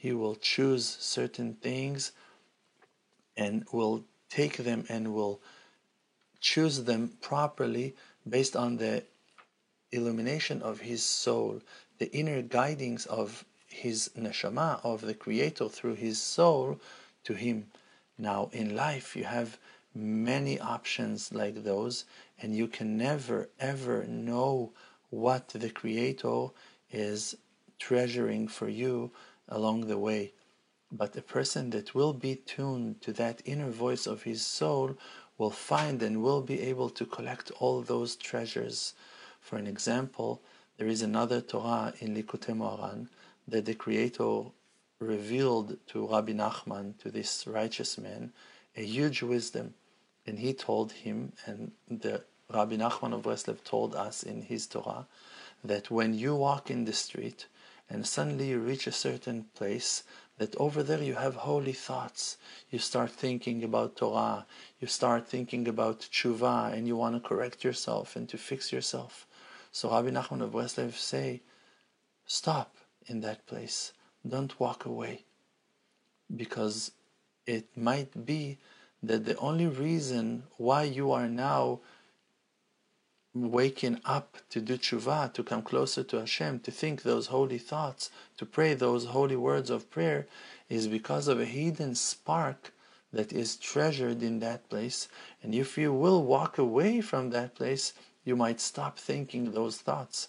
he 0.07 0.13
will 0.13 0.37
choose 0.37 0.87
certain 1.01 1.55
things 1.55 2.13
and 3.37 3.65
will 3.73 4.05
take 4.29 4.59
them 4.59 4.85
and 4.89 5.13
will 5.13 5.41
choose 6.41 6.85
them 6.85 7.17
properly 7.21 7.95
based 8.29 8.55
on 8.55 8.77
the 8.77 9.03
illumination 9.91 10.63
of 10.63 10.81
his 10.81 11.03
soul, 11.03 11.61
the 11.99 12.13
inner 12.15 12.43
guidings 12.43 13.07
of 13.07 13.45
his 13.67 14.11
neshama, 14.17 14.81
of 14.85 15.01
the 15.01 15.15
Creator 15.15 15.69
through 15.71 15.95
his 15.95 16.21
soul 16.21 16.79
to 17.25 17.35
him. 17.35 17.67
Now, 18.19 18.51
in 18.53 18.77
life, 18.77 19.17
you 19.17 19.25
have 19.25 19.59
many 19.97 20.61
options 20.61 21.33
like 21.33 21.65
those, 21.65 22.05
and 22.41 22.55
you 22.55 22.69
can 22.69 22.97
never 22.97 23.49
ever 23.59 24.05
know 24.05 24.73
what 25.09 25.49
the 25.49 25.71
Creator 25.71 26.49
is 26.91 27.37
treasuring 27.79 28.47
for 28.47 28.69
you 28.69 29.11
along 29.49 29.87
the 29.87 29.99
way. 29.99 30.33
But 30.93 31.17
a 31.17 31.23
person 31.23 31.71
that 31.71 31.95
will 31.95 32.13
be 32.13 32.37
tuned 32.37 33.01
to 33.03 33.13
that 33.15 33.43
inner 33.45 33.71
voice 33.71 34.07
of 34.07 34.23
his 34.23 34.45
soul 34.45 34.97
will 35.39 35.51
find 35.51 36.03
and 36.03 36.23
will 36.23 36.43
be 36.43 36.61
able 36.61 36.91
to 36.91 37.07
collect 37.07 37.51
all 37.59 37.81
those 37.81 38.17
treasures. 38.17 38.95
For 39.41 39.57
an 39.57 39.67
example, 39.67 40.43
there 40.77 40.89
is 40.89 41.03
another 41.03 41.41
Torah 41.41 41.95
in 42.01 42.15
Likutei 42.15 42.55
Moharan 42.55 43.09
that 43.49 43.65
the 43.65 43.75
Creator 43.75 44.45
revealed 44.99 45.79
to 45.89 46.07
Rabbi 46.07 46.33
Nachman, 46.33 46.99
to 46.99 47.11
this 47.11 47.47
righteous 47.47 47.99
man, 47.99 48.33
a 48.77 48.83
huge 48.83 49.23
wisdom. 49.23 49.75
And 50.27 50.39
he 50.39 50.53
told 50.53 50.93
him, 50.93 51.33
and 51.47 51.73
the 51.89 52.25
Rabbi 52.53 52.77
Nachman 52.77 53.15
of 53.15 53.23
Breslev 53.23 53.63
told 53.65 53.95
us 53.95 54.23
in 54.23 54.43
his 54.43 54.67
Torah, 54.67 55.07
that 55.65 55.91
when 55.91 56.15
you 56.15 56.35
walk 56.35 56.71
in 56.71 56.85
the 56.85 56.93
street, 56.93 57.47
and 57.89 58.07
suddenly 58.07 58.49
you 58.49 58.59
reach 58.59 58.87
a 58.87 58.93
certain 58.93 59.47
place 59.55 60.03
that 60.39 60.57
over 60.57 60.83
there 60.83 61.03
you 61.03 61.15
have 61.15 61.37
holy 61.37 61.73
thoughts. 61.73 62.37
You 62.71 62.79
start 62.79 63.11
thinking 63.11 63.63
about 63.65 63.97
Torah, 63.97 64.47
you 64.81 64.89
start 64.89 65.27
thinking 65.27 65.69
about 65.69 66.01
tshuva, 66.01 66.73
and 66.73 66.87
you 66.87 66.97
want 66.97 67.15
to 67.15 67.29
correct 67.29 67.65
yourself 67.65 68.17
and 68.17 68.29
to 68.29 68.37
fix 68.37 68.73
yourself. 68.73 69.27
So 69.73 69.91
Rabbi 69.91 70.11
Nachman 70.11 70.43
of 70.43 70.51
Breslev 70.53 70.95
say, 70.95 71.43
stop 72.27 72.77
in 73.07 73.21
that 73.21 73.47
place. 73.47 73.93
Don't 74.29 74.59
walk 74.59 74.85
away. 74.85 75.25
Because 76.35 76.91
it 77.47 77.69
might 77.77 78.27
be 78.27 78.59
that 79.03 79.25
the 79.25 79.37
only 79.39 79.67
reason 79.67 80.45
why 80.57 80.83
you 80.83 81.13
are 81.13 81.29
now 81.29 81.81
waking 83.35 84.01
up 84.05 84.39
to 84.49 84.61
do 84.61 84.79
tshuva, 84.79 85.33
to 85.35 85.43
come 85.43 85.63
closer 85.63 86.03
to 86.03 86.19
Hashem, 86.19 86.61
to 86.61 86.71
think 86.71 87.03
those 87.03 87.27
holy 87.27 87.59
thoughts, 87.59 88.11
to 88.39 88.47
pray 88.47 88.73
those 88.73 89.07
holy 89.07 89.37
words 89.37 89.69
of 89.69 89.91
prayer, 89.91 90.27
is 90.69 90.89
because 90.89 91.29
of 91.29 91.39
a 91.39 91.45
hidden 91.45 91.95
spark 91.95 92.73
that 93.13 93.33
is 93.33 93.57
treasured 93.57 94.23
in 94.23 94.41
that 94.41 94.69
place. 94.69 95.09
And 95.43 95.55
if 95.55 95.77
you 95.77 95.93
will 95.93 96.23
walk 96.23 96.59
away 96.59 97.01
from 97.01 97.31
that 97.31 97.55
place, 97.55 97.93
you 98.25 98.37
might 98.37 98.61
stop 98.61 98.99
thinking 98.99 99.53
those 99.53 99.79
thoughts. 99.79 100.29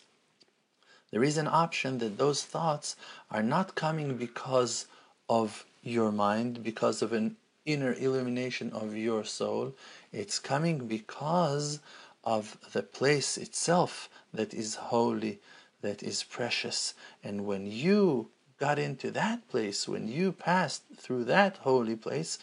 There 1.12 1.24
is 1.24 1.38
an 1.38 1.48
option 1.48 2.00
that 2.00 2.18
those 2.18 2.44
thoughts 2.44 2.96
are 3.32 3.44
not 3.44 3.76
coming 3.76 4.18
because 4.18 4.86
of 5.30 5.66
your 5.82 6.12
mind, 6.12 6.64
because 6.64 7.02
of 7.02 7.14
an 7.14 7.38
inner 7.68 7.94
illumination 7.94 8.72
of 8.72 8.96
your 8.96 9.24
soul. 9.24 9.76
It's 10.12 10.40
coming 10.40 10.88
because 10.88 11.80
of 12.24 12.58
the 12.74 12.82
place 12.82 13.38
itself 13.38 14.10
that 14.34 14.54
is 14.54 14.76
holy, 14.76 15.40
that 15.82 16.02
is 16.02 16.24
precious. 16.24 16.96
And 17.24 17.46
when 17.46 17.68
you 17.68 18.30
got 18.58 18.80
into 18.80 19.12
that 19.12 19.48
place, 19.50 19.88
when 19.88 20.08
you 20.08 20.32
passed 20.32 20.84
through 20.96 21.26
that 21.26 21.58
holy 21.58 21.96
place, 21.96 22.40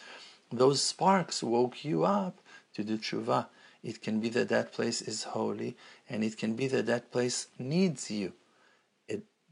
those 0.51 0.81
sparks 0.81 1.43
woke 1.43 1.83
you 1.83 2.05
up 2.05 2.39
to 2.75 2.83
do 2.83 2.97
tshuva. 2.97 3.47
It 3.83 4.01
can 4.01 4.19
be 4.19 4.29
that 4.29 4.49
that 4.49 4.71
place 4.71 5.01
is 5.01 5.23
holy, 5.23 5.75
and 6.09 6.23
it 6.23 6.37
can 6.37 6.55
be 6.55 6.67
that 6.67 6.85
that 6.85 7.11
place 7.11 7.47
needs 7.59 8.09
you. 8.09 8.33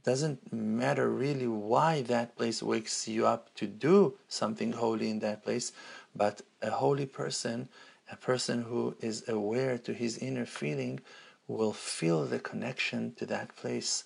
Doesn't 0.03 0.51
matter 0.51 1.09
really 1.09 1.47
why 1.47 2.01
that 2.03 2.35
place 2.35 2.61
wakes 2.61 3.07
you 3.07 3.25
up 3.25 3.53
to 3.55 3.67
do 3.67 4.15
something 4.27 4.73
holy 4.73 5.09
in 5.09 5.19
that 5.19 5.43
place, 5.43 5.71
but 6.15 6.41
a 6.61 6.71
holy 6.71 7.05
person 7.05 7.69
a 8.11 8.17
person 8.17 8.63
who 8.63 8.95
is 8.99 9.27
aware 9.27 9.77
to 9.77 9.93
his 9.93 10.17
inner 10.17 10.45
feeling 10.45 10.99
will 11.47 11.73
feel 11.73 12.25
the 12.25 12.39
connection 12.39 13.13
to 13.15 13.25
that 13.25 13.55
place. 13.55 14.03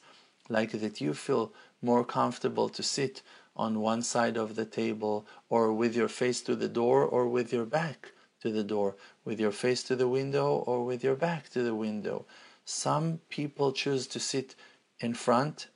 Like 0.50 0.72
that 0.72 1.02
you 1.02 1.14
feel 1.14 1.52
more 1.82 2.06
comfortable 2.06 2.70
to 2.70 2.84
sit 2.84 3.22
on 3.56 3.82
one 3.82 4.02
side 4.04 4.38
of 4.38 4.56
the 4.56 4.66
table 4.66 5.26
or 5.50 5.74
with 5.74 5.96
your 5.96 6.08
face 6.08 6.42
to 6.42 6.56
the 6.56 6.70
door 6.70 7.04
or 7.04 7.28
with 7.28 7.52
your 7.52 7.66
back 7.66 8.12
to 8.42 8.52
the 8.52 8.64
door 8.64 8.96
with 9.26 9.40
your 9.40 9.52
face 9.52 9.84
to 9.84 9.96
the 9.96 10.08
window 10.08 10.58
or 10.68 10.86
with 10.86 11.04
your 11.04 11.16
back 11.16 11.50
to 11.50 11.64
the 11.64 11.76
window. 11.76 12.26
Some 12.66 13.20
people 13.30 13.72
choose 13.72 14.08
to 14.08 14.20
sit 14.20 14.56
in 15.00 15.14
front 15.14 15.68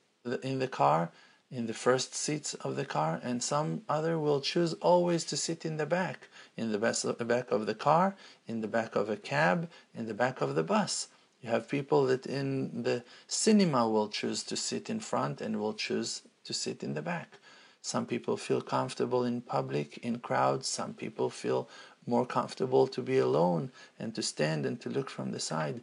in 0.44 0.60
the 0.60 0.68
car 0.68 1.12
in 1.50 1.68
the 1.68 1.74
first 1.74 2.16
seats 2.16 2.54
of 2.56 2.78
the 2.78 2.86
car 2.86 3.20
and 3.22 3.44
some 3.44 3.82
other 3.90 4.18
will 4.18 4.40
choose 4.40 4.74
always 4.76 5.26
to 5.26 5.36
sit 5.36 5.66
in 5.66 5.76
the 5.76 5.86
back 5.86 6.30
in 6.58 6.72
the 6.72 7.26
back 7.26 7.52
of 7.52 7.66
the 7.66 7.76
car, 7.76 8.16
in 8.48 8.62
the 8.62 8.68
back 8.68 8.96
of 8.96 9.10
a 9.10 9.18
cab, 9.18 9.70
in 9.96 10.06
the 10.06 10.14
back 10.14 10.42
of 10.42 10.56
the 10.56 10.64
bus. 10.64 11.08
You 11.42 11.50
have 11.50 11.68
people 11.68 12.06
that 12.06 12.26
in 12.26 12.84
the 12.84 13.04
cinema 13.28 13.90
will 13.90 14.10
choose 14.10 14.44
to 14.44 14.56
sit 14.56 14.90
in 14.90 15.00
front 15.00 15.42
and 15.42 15.60
will 15.60 15.74
choose 15.74 16.22
to 16.44 16.54
sit 16.54 16.84
in 16.84 16.94
the 16.94 17.02
back. 17.02 17.40
Some 17.82 18.06
people 18.06 18.38
feel 18.38 18.62
comfortable 18.62 19.24
in 19.24 19.42
public, 19.42 19.98
in 20.00 20.20
crowds. 20.20 20.68
Some 20.68 20.94
people 20.94 21.30
feel 21.32 21.68
more 22.06 22.28
comfortable 22.28 22.86
to 22.88 23.02
be 23.02 23.18
alone 23.18 23.72
and 23.98 24.14
to 24.14 24.22
stand 24.22 24.66
and 24.66 24.80
to 24.82 24.90
look 24.90 25.10
from 25.10 25.32
the 25.32 25.40
side. 25.40 25.82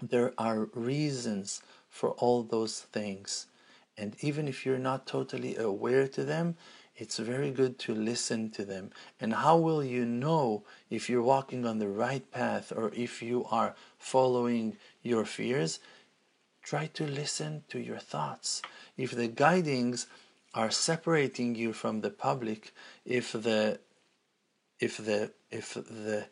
There 0.00 0.32
are 0.38 0.68
reasons 0.74 1.62
for 1.90 2.10
all 2.12 2.42
those 2.42 2.80
things. 2.80 3.46
And 3.98 4.16
even 4.20 4.48
if 4.48 4.64
you're 4.64 4.78
not 4.78 5.06
totally 5.06 5.56
aware 5.56 6.08
to 6.08 6.24
them, 6.24 6.56
it's 6.96 7.18
very 7.18 7.50
good 7.50 7.78
to 7.80 7.94
listen 7.94 8.50
to 8.50 8.64
them. 8.64 8.90
And 9.20 9.34
how 9.34 9.56
will 9.56 9.82
you 9.82 10.04
know 10.04 10.64
if 10.88 11.10
you're 11.10 11.22
walking 11.22 11.66
on 11.66 11.78
the 11.78 11.88
right 11.88 12.30
path 12.30 12.72
or 12.74 12.92
if 12.94 13.22
you 13.22 13.46
are 13.50 13.74
following 13.98 14.76
your 15.02 15.24
fears? 15.24 15.80
Try 16.62 16.86
to 16.94 17.06
listen 17.06 17.64
to 17.68 17.78
your 17.78 17.98
thoughts. 17.98 18.62
If 18.96 19.12
the 19.12 19.28
guidings 19.28 20.06
are 20.54 20.70
separating 20.70 21.54
you 21.54 21.72
from 21.72 22.00
the 22.00 22.10
public, 22.10 22.74
if 23.04 23.32
the 23.32 23.80
if 24.78 24.96
the 24.98 25.32
if 25.50 25.74
the 25.74 26.26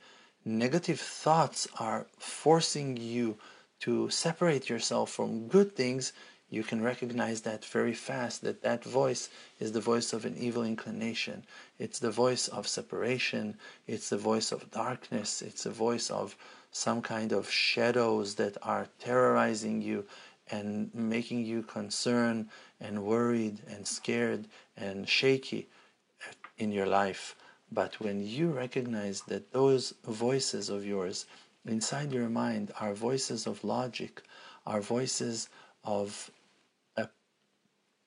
negative 0.45 1.01
thoughts 1.01 1.67
are 1.79 2.07
forcing 2.19 2.97
you 2.97 3.39
to 3.81 4.11
separate 4.11 4.69
yourself 4.69 5.11
from 5.11 5.49
good 5.49 5.77
things, 5.77 6.13
you 6.51 6.63
can 6.63 6.83
recognize 6.83 7.43
that 7.43 7.65
very 7.65 7.93
fast 7.93 8.41
that 8.43 8.63
that 8.63 8.83
voice 8.83 9.29
is 9.61 9.73
the 9.73 9.81
voice 9.81 10.13
of 10.13 10.25
an 10.25 10.37
evil 10.39 10.65
inclination. 10.65 11.45
It's 11.79 11.99
the 11.99 12.11
voice 12.11 12.49
of 12.49 12.67
separation. 12.67 13.57
It's 13.87 14.09
the 14.09 14.17
voice 14.17 14.51
of 14.51 14.71
darkness. 14.71 15.43
It's 15.43 15.65
the 15.65 15.71
voice 15.71 16.11
of 16.11 16.37
some 16.71 17.03
kind 17.03 17.33
of 17.33 17.51
shadows 17.51 18.35
that 18.37 18.57
are 18.63 18.89
terrorizing 18.99 19.83
you 19.83 20.07
and 20.51 20.91
making 20.95 21.45
you 21.45 21.63
concerned 21.63 22.49
and 22.81 23.05
worried 23.05 23.61
and 23.69 23.87
scared 23.87 24.47
and 24.77 25.09
shaky 25.09 25.69
in 26.57 26.73
your 26.73 26.87
life. 26.87 27.37
But 27.71 28.01
when 28.01 28.27
you 28.27 28.51
recognize 28.51 29.21
that 29.23 29.53
those 29.53 29.93
voices 30.05 30.71
of 30.71 30.87
yours 30.87 31.27
inside 31.67 32.13
your 32.13 32.29
mind 32.29 32.73
are 32.81 32.95
voices 32.95 33.47
of 33.47 33.65
logic 33.65 34.23
are 34.67 34.81
voices 34.81 35.49
of 35.85 36.31
a 36.97 37.09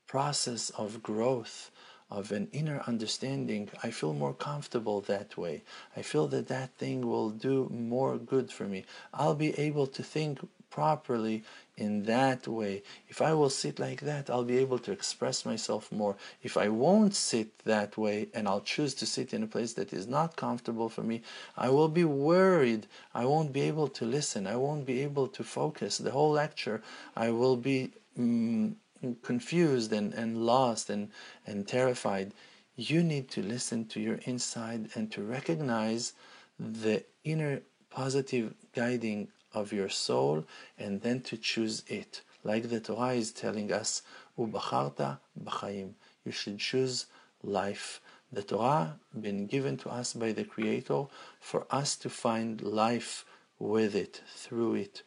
process 0.07 0.69
of 0.71 1.01
growth 1.03 1.71
of 2.11 2.33
an 2.33 2.49
inner 2.51 2.83
understanding, 2.85 3.69
I 3.81 3.89
feel 3.89 4.13
more 4.13 4.33
comfortable 4.33 4.99
that 5.01 5.37
way. 5.37 5.63
I 5.95 6.01
feel 6.01 6.27
that 6.27 6.49
that 6.49 6.75
thing 6.75 7.07
will 7.07 7.29
do 7.29 7.69
more 7.73 8.17
good 8.17 8.51
for 8.51 8.65
me. 8.65 8.83
I'll 9.13 9.33
be 9.33 9.57
able 9.57 9.87
to 9.87 10.03
think 10.03 10.39
properly 10.69 11.43
in 11.81 12.03
that 12.03 12.47
way. 12.47 12.83
If 13.09 13.21
I 13.21 13.33
will 13.33 13.49
sit 13.49 13.79
like 13.79 14.01
that, 14.01 14.29
I'll 14.29 14.51
be 14.53 14.59
able 14.59 14.79
to 14.79 14.91
express 14.91 15.45
myself 15.45 15.91
more. 15.91 16.15
If 16.43 16.55
I 16.55 16.67
won't 16.69 17.15
sit 17.15 17.49
that 17.65 17.97
way 17.97 18.17
and 18.35 18.47
I'll 18.47 18.67
choose 18.75 18.93
to 18.95 19.05
sit 19.05 19.33
in 19.33 19.41
a 19.43 19.47
place 19.47 19.73
that 19.73 19.91
is 19.91 20.07
not 20.07 20.35
comfortable 20.35 20.89
for 20.89 21.03
me, 21.03 21.23
I 21.57 21.69
will 21.69 21.89
be 22.01 22.05
worried. 22.05 22.87
I 23.21 23.25
won't 23.25 23.51
be 23.51 23.61
able 23.61 23.89
to 23.99 24.05
listen. 24.05 24.45
I 24.45 24.57
won't 24.57 24.85
be 24.85 25.01
able 25.01 25.27
to 25.37 25.43
focus. 25.43 25.97
The 25.97 26.11
whole 26.11 26.31
lecture, 26.31 26.81
I 27.15 27.31
will 27.31 27.57
be. 27.57 27.91
Mm, 28.17 28.75
confused 29.23 29.91
and, 29.93 30.13
and 30.13 30.45
lost 30.45 30.91
and, 30.91 31.09
and 31.47 31.67
terrified, 31.67 32.31
you 32.75 33.01
need 33.01 33.29
to 33.31 33.41
listen 33.41 33.85
to 33.85 33.99
your 33.99 34.19
inside 34.25 34.89
and 34.93 35.11
to 35.11 35.23
recognize 35.23 36.13
the 36.59 37.03
inner 37.23 37.61
positive 37.89 38.53
guiding 38.75 39.27
of 39.53 39.73
your 39.73 39.89
soul 39.89 40.45
and 40.77 41.01
then 41.01 41.21
to 41.21 41.37
choose 41.37 41.83
it. 41.87 42.21
Like 42.43 42.69
the 42.69 42.79
Torah 42.79 43.13
is 43.13 43.31
telling 43.31 43.71
us, 43.71 44.01
Ubacharta 44.37 45.19
b'chaim. 45.43 45.93
You 46.25 46.31
should 46.31 46.59
choose 46.59 47.05
life. 47.43 48.01
The 48.31 48.43
Torah 48.43 48.99
been 49.19 49.45
given 49.45 49.77
to 49.77 49.89
us 49.89 50.13
by 50.13 50.31
the 50.31 50.45
Creator 50.45 51.05
for 51.39 51.67
us 51.69 51.95
to 51.97 52.09
find 52.09 52.61
life 52.61 53.25
with 53.59 53.95
it, 53.95 54.21
through 54.35 54.75
it. 54.75 55.03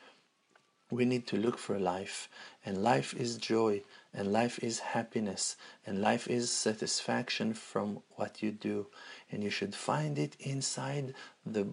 We 0.90 1.04
need 1.04 1.26
to 1.28 1.36
look 1.36 1.58
for 1.58 1.78
life, 1.78 2.28
and 2.64 2.82
life 2.82 3.14
is 3.14 3.38
joy, 3.38 3.82
and 4.12 4.32
life 4.32 4.58
is 4.62 4.78
happiness, 4.78 5.56
and 5.86 6.00
life 6.00 6.28
is 6.28 6.52
satisfaction 6.52 7.54
from 7.54 8.02
what 8.16 8.42
you 8.42 8.52
do. 8.52 8.86
And 9.32 9.42
you 9.42 9.50
should 9.50 9.74
find 9.74 10.18
it 10.18 10.36
inside 10.38 11.14
the 11.44 11.68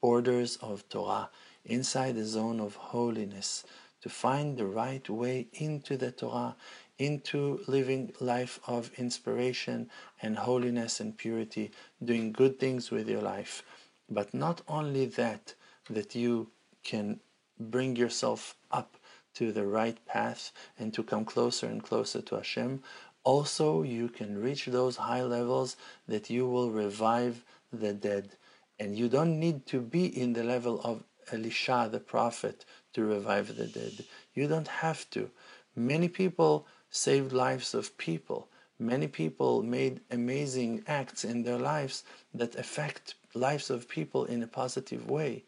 borders 0.00 0.56
of 0.56 0.88
Torah, 0.88 1.28
inside 1.64 2.16
the 2.16 2.24
zone 2.24 2.60
of 2.60 2.76
holiness, 2.76 3.64
to 4.02 4.08
find 4.08 4.56
the 4.56 4.66
right 4.66 5.08
way 5.08 5.48
into 5.54 5.96
the 5.96 6.12
Torah, 6.12 6.56
into 6.98 7.60
living 7.66 8.12
life 8.20 8.60
of 8.66 8.90
inspiration 8.98 9.90
and 10.20 10.36
holiness 10.36 11.00
and 11.00 11.16
purity, 11.16 11.70
doing 12.04 12.32
good 12.32 12.58
things 12.60 12.90
with 12.90 13.08
your 13.08 13.22
life. 13.22 13.62
But 14.10 14.34
not 14.34 14.60
only 14.68 15.06
that, 15.06 15.54
that 15.88 16.14
you 16.14 16.50
can 16.82 17.20
bring 17.58 17.96
yourself 17.96 18.56
up 18.70 18.96
to 19.34 19.52
the 19.52 19.66
right 19.66 19.98
path 20.06 20.52
and 20.78 20.92
to 20.94 21.02
come 21.02 21.24
closer 21.24 21.66
and 21.66 21.82
closer 21.82 22.20
to 22.22 22.36
Hashem, 22.36 22.82
also 23.24 23.82
you 23.82 24.08
can 24.08 24.40
reach 24.40 24.66
those 24.66 24.96
high 24.96 25.22
levels 25.22 25.76
that 26.06 26.28
you 26.28 26.46
will 26.46 26.70
revive 26.70 27.42
the 27.72 27.94
dead. 27.94 28.36
And 28.78 28.96
you 28.96 29.08
don't 29.08 29.40
need 29.40 29.66
to 29.66 29.80
be 29.80 30.06
in 30.06 30.34
the 30.34 30.44
level 30.44 30.80
of 30.82 31.02
Elisha 31.32 31.88
the 31.90 32.00
prophet 32.00 32.64
to 32.92 33.04
revive 33.04 33.56
the 33.56 33.66
dead. 33.66 34.04
You 34.34 34.48
don't 34.48 34.68
have 34.68 35.08
to. 35.10 35.30
Many 35.76 36.08
people 36.08 36.66
saved 36.90 37.32
lives 37.32 37.74
of 37.74 37.96
people. 37.98 38.48
Many 38.78 39.08
people 39.08 39.62
made 39.62 40.00
amazing 40.10 40.84
acts 40.86 41.24
in 41.24 41.42
their 41.42 41.58
lives 41.58 42.04
that 42.32 42.56
affect 42.56 43.14
lives 43.34 43.70
of 43.70 43.88
people 43.88 44.24
in 44.24 44.42
a 44.42 44.46
positive 44.46 45.08
way. 45.08 45.44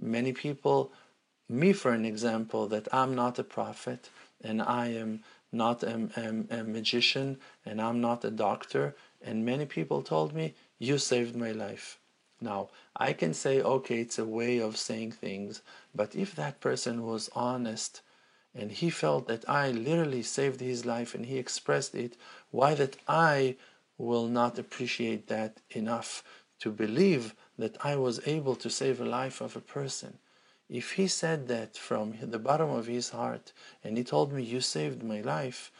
Many 0.00 0.32
people 0.32 0.92
me 1.48 1.72
for 1.72 1.92
an 1.92 2.04
example 2.04 2.66
that 2.68 2.88
I'm 2.92 3.14
not 3.14 3.38
a 3.38 3.44
prophet 3.44 4.08
and 4.42 4.62
I 4.62 4.88
am 4.88 5.22
not 5.52 5.82
a, 5.82 6.08
a, 6.16 6.60
a, 6.60 6.64
magician 6.64 7.38
and 7.64 7.80
I'm 7.80 8.00
not 8.00 8.24
a 8.24 8.30
doctor 8.30 8.96
and 9.22 9.44
many 9.44 9.66
people 9.66 10.02
told 10.02 10.34
me 10.34 10.54
you 10.78 10.98
saved 10.98 11.36
my 11.36 11.52
life 11.52 11.98
now 12.40 12.68
I 12.96 13.12
can 13.12 13.34
say 13.34 13.60
okay 13.60 14.00
it's 14.00 14.18
a 14.18 14.24
way 14.24 14.58
of 14.58 14.76
saying 14.76 15.12
things 15.12 15.62
but 15.94 16.14
if 16.14 16.34
that 16.34 16.60
person 16.60 17.06
was 17.06 17.30
honest 17.34 18.02
and 18.54 18.70
he 18.70 18.90
felt 18.90 19.26
that 19.28 19.48
I 19.48 19.70
literally 19.70 20.22
saved 20.22 20.60
his 20.60 20.84
life 20.84 21.14
and 21.14 21.26
he 21.26 21.38
expressed 21.38 21.94
it 21.94 22.16
why 22.50 22.74
that 22.74 22.96
I 23.08 23.56
will 23.98 24.26
not 24.26 24.58
appreciate 24.58 25.28
that 25.28 25.60
enough 25.70 26.22
to 26.60 26.70
believe 26.70 27.34
that 27.58 27.76
I 27.84 27.96
was 27.96 28.26
able 28.26 28.56
to 28.56 28.70
save 28.70 29.00
a 29.00 29.04
life 29.04 29.40
of 29.40 29.56
a 29.56 29.60
person? 29.60 30.18
If 30.68 30.92
he 30.92 31.08
said 31.08 31.46
that 31.48 31.76
from 31.76 32.14
the 32.20 32.38
bottom 32.38 32.70
of 32.70 32.86
his 32.86 33.10
heart 33.10 33.52
and 33.82 33.96
he 33.96 34.04
told 34.04 34.32
me, 34.32 34.42
You 34.42 34.60
saved 34.60 35.02
my 35.02 35.20
life, 35.20 35.70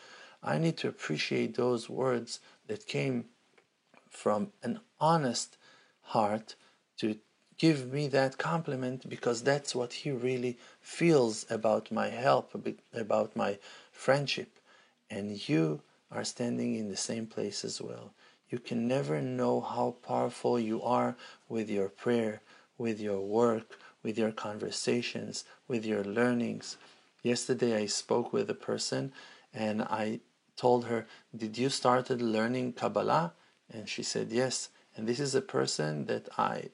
I 0.42 0.58
need 0.58 0.76
to 0.78 0.88
appreciate 0.88 1.56
those 1.56 1.88
words 1.88 2.40
that 2.66 2.86
came 2.86 3.24
from 4.08 4.52
an 4.62 4.80
honest 5.00 5.56
heart 6.04 6.54
to 6.98 7.16
give 7.56 7.92
me 7.92 8.08
that 8.08 8.38
compliment 8.38 9.08
because 9.08 9.42
that's 9.42 9.74
what 9.74 9.92
he 9.92 10.10
really 10.10 10.58
feels 10.80 11.46
about 11.50 11.90
my 11.90 12.08
help, 12.08 12.52
about 12.92 13.36
my 13.36 13.58
friendship. 13.92 14.58
And 15.10 15.48
you 15.48 15.80
are 16.10 16.24
standing 16.24 16.74
in 16.74 16.88
the 16.88 16.96
same 16.96 17.26
place 17.26 17.64
as 17.64 17.80
well. 17.80 18.12
You 18.48 18.58
can 18.58 18.86
never 18.86 19.20
know 19.20 19.60
how 19.60 19.96
powerful 20.06 20.58
you 20.58 20.82
are 20.82 21.16
with 21.48 21.70
your 21.70 21.88
prayer, 21.88 22.40
with 22.78 23.00
your 23.00 23.20
work, 23.20 23.78
with 24.02 24.18
your 24.18 24.32
conversations, 24.32 25.44
with 25.66 25.84
your 25.84 26.04
learnings. 26.04 26.76
Yesterday 27.22 27.76
I 27.76 27.86
spoke 27.86 28.32
with 28.32 28.50
a 28.50 28.54
person 28.54 29.12
and 29.52 29.82
I 29.82 30.20
told 30.56 30.86
her, 30.86 31.06
Did 31.34 31.56
you 31.56 31.68
started 31.68 32.20
learning 32.20 32.74
Kabbalah? 32.74 33.32
And 33.72 33.88
she 33.88 34.02
said, 34.02 34.30
Yes. 34.30 34.68
And 34.96 35.08
this 35.08 35.20
is 35.20 35.34
a 35.34 35.40
person 35.40 36.06
that 36.06 36.28
I 36.38 36.70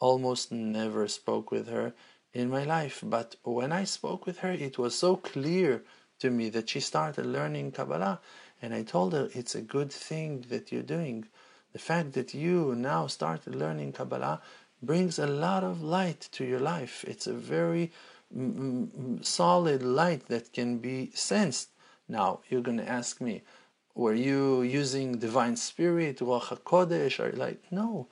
almost 0.00 0.52
never 0.52 1.08
spoke 1.08 1.50
with 1.50 1.68
her 1.68 1.94
in 2.32 2.50
my 2.50 2.64
life. 2.64 3.02
But 3.02 3.36
when 3.42 3.72
I 3.72 3.84
spoke 3.84 4.26
with 4.26 4.38
her, 4.38 4.52
it 4.52 4.78
was 4.78 4.94
so 4.94 5.16
clear 5.16 5.82
to 6.20 6.30
me 6.30 6.48
that 6.50 6.68
she 6.68 6.80
started 6.80 7.26
learning 7.26 7.72
Kabbalah. 7.72 8.20
And 8.60 8.74
I 8.74 8.82
told 8.82 9.12
her, 9.12 9.28
It's 9.32 9.54
a 9.54 9.62
good 9.62 9.92
thing 9.92 10.44
that 10.48 10.70
you're 10.72 10.82
doing. 10.82 11.26
The 11.72 11.78
fact 11.78 12.12
that 12.14 12.34
you 12.34 12.74
now 12.74 13.06
started 13.06 13.54
learning 13.54 13.92
Kabbalah 13.92 14.40
brings 14.82 15.18
a 15.18 15.26
lot 15.26 15.64
of 15.64 15.82
light 15.82 16.28
to 16.32 16.44
your 16.44 16.60
life. 16.60 17.04
It's 17.06 17.26
a 17.26 17.34
very 17.34 17.92
solid 19.22 19.82
light 19.82 20.26
that 20.28 20.52
can 20.52 20.78
be 20.78 21.10
sensed. 21.14 21.70
Now, 22.08 22.40
you're 22.48 22.62
going 22.62 22.78
to 22.78 22.88
ask 22.88 23.20
me, 23.20 23.42
were 23.98 24.14
you 24.14 24.62
using 24.62 25.18
divine 25.18 25.56
spirit, 25.56 26.18
Ruach 26.20 26.48
HaKodesh, 26.52 27.18
or 27.18 27.32
like, 27.44 27.60
no. 27.72 28.06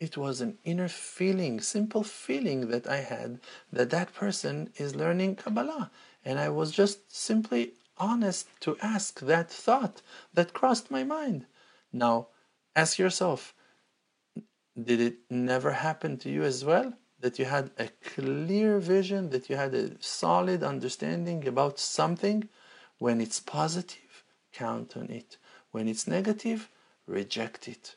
It 0.00 0.16
was 0.16 0.40
an 0.40 0.58
inner 0.64 0.88
feeling, 0.88 1.60
simple 1.60 2.02
feeling 2.02 2.60
that 2.72 2.86
I 2.88 3.00
had 3.14 3.38
that 3.72 3.90
that 3.90 4.12
person 4.12 4.56
is 4.76 4.96
learning 5.02 5.36
Kabbalah. 5.36 5.90
And 6.24 6.36
I 6.40 6.48
was 6.48 6.72
just 6.72 6.98
simply 7.28 7.62
honest 7.96 8.48
to 8.64 8.76
ask 8.82 9.20
that 9.20 9.48
thought 9.50 10.02
that 10.34 10.52
crossed 10.58 10.90
my 10.90 11.04
mind. 11.04 11.46
Now, 11.92 12.28
ask 12.74 12.98
yourself, 12.98 13.54
did 14.88 15.00
it 15.00 15.18
never 15.30 15.72
happen 15.86 16.16
to 16.22 16.28
you 16.30 16.42
as 16.42 16.64
well? 16.64 16.88
That 17.20 17.38
you 17.38 17.44
had 17.44 17.70
a 17.78 17.88
clear 18.14 18.80
vision, 18.80 19.30
that 19.30 19.48
you 19.48 19.56
had 19.56 19.74
a 19.74 20.02
solid 20.02 20.60
understanding 20.64 21.46
about 21.46 21.78
something? 21.78 22.48
When 22.98 23.20
it's 23.20 23.40
positive, 23.40 24.09
count 24.52 24.96
on 24.96 25.10
it. 25.10 25.36
When 25.70 25.88
it's 25.88 26.06
negative, 26.06 26.68
reject 27.06 27.68
it. 27.68 27.96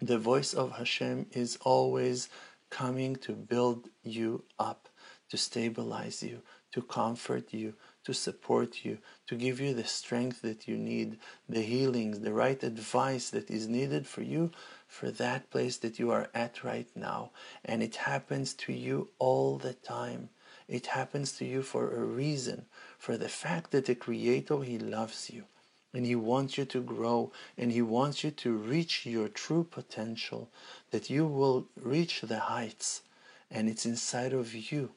The 0.00 0.18
voice 0.18 0.52
of 0.52 0.72
Hashem 0.72 1.26
is 1.32 1.58
always 1.62 2.28
coming 2.70 3.16
to 3.16 3.32
build 3.32 3.88
you 4.02 4.44
up, 4.58 4.88
to 5.30 5.36
stabilize 5.36 6.22
you, 6.22 6.42
to 6.72 6.82
comfort 6.82 7.52
you, 7.52 7.74
to 8.04 8.12
support 8.12 8.84
you, 8.84 8.98
to 9.26 9.36
give 9.36 9.60
you 9.60 9.74
the 9.74 9.84
strength 9.84 10.42
that 10.42 10.66
you 10.66 10.76
need, 10.76 11.18
the 11.48 11.62
healings, 11.62 12.20
the 12.20 12.32
right 12.32 12.62
advice 12.62 13.30
that 13.30 13.50
is 13.50 13.68
needed 13.68 14.06
for 14.06 14.22
you 14.22 14.50
for 14.88 15.10
that 15.10 15.50
place 15.50 15.76
that 15.78 15.98
you 15.98 16.10
are 16.10 16.28
at 16.34 16.64
right 16.64 16.88
now. 16.96 17.30
And 17.64 17.82
it 17.82 17.96
happens 17.96 18.54
to 18.54 18.72
you 18.72 19.10
all 19.18 19.58
the 19.58 19.74
time. 19.74 20.30
It 20.66 20.86
happens 20.86 21.32
to 21.32 21.44
you 21.44 21.62
for 21.62 21.94
a 21.94 22.04
reason, 22.04 22.66
for 22.98 23.16
the 23.16 23.28
fact 23.28 23.70
that 23.70 23.86
the 23.86 23.94
Creator, 23.94 24.62
He 24.62 24.78
loves 24.78 25.30
you. 25.30 25.44
And 25.94 26.06
He 26.06 26.14
wants 26.14 26.56
you 26.56 26.64
to 26.66 26.80
grow 26.80 27.32
and 27.58 27.70
He 27.72 27.82
wants 27.82 28.24
you 28.24 28.30
to 28.30 28.52
reach 28.52 29.04
your 29.04 29.28
true 29.28 29.64
potential, 29.64 30.50
that 30.90 31.10
you 31.10 31.26
will 31.26 31.68
reach 31.76 32.22
the 32.22 32.38
heights. 32.38 33.02
And 33.50 33.68
it's 33.68 33.84
inside 33.84 34.32
of 34.32 34.54
you. 34.54 34.92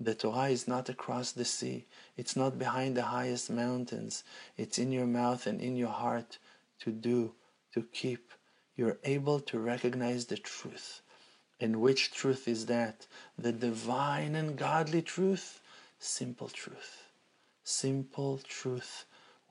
The 0.00 0.14
Torah 0.14 0.48
is 0.48 0.66
not 0.66 0.88
across 0.88 1.30
the 1.30 1.44
sea. 1.44 1.86
It's 2.16 2.34
not 2.34 2.58
behind 2.58 2.96
the 2.96 3.04
highest 3.04 3.48
mountains. 3.48 4.24
It's 4.56 4.78
in 4.78 4.90
your 4.90 5.06
mouth 5.06 5.46
and 5.46 5.60
in 5.60 5.76
your 5.76 5.88
heart 5.90 6.38
to 6.80 6.90
do, 6.90 7.34
to 7.72 7.82
keep. 7.92 8.32
You're 8.76 8.98
able 9.04 9.38
to 9.40 9.58
recognize 9.60 10.26
the 10.26 10.36
truth. 10.36 11.00
And 11.60 11.80
which 11.80 12.10
truth 12.10 12.48
is 12.48 12.66
that? 12.66 13.06
The 13.38 13.52
divine 13.52 14.34
and 14.34 14.58
godly 14.58 15.00
truth? 15.00 15.60
Simple 16.00 16.48
truth. 16.48 17.04
Simple 17.62 18.40
truth. 18.42 19.04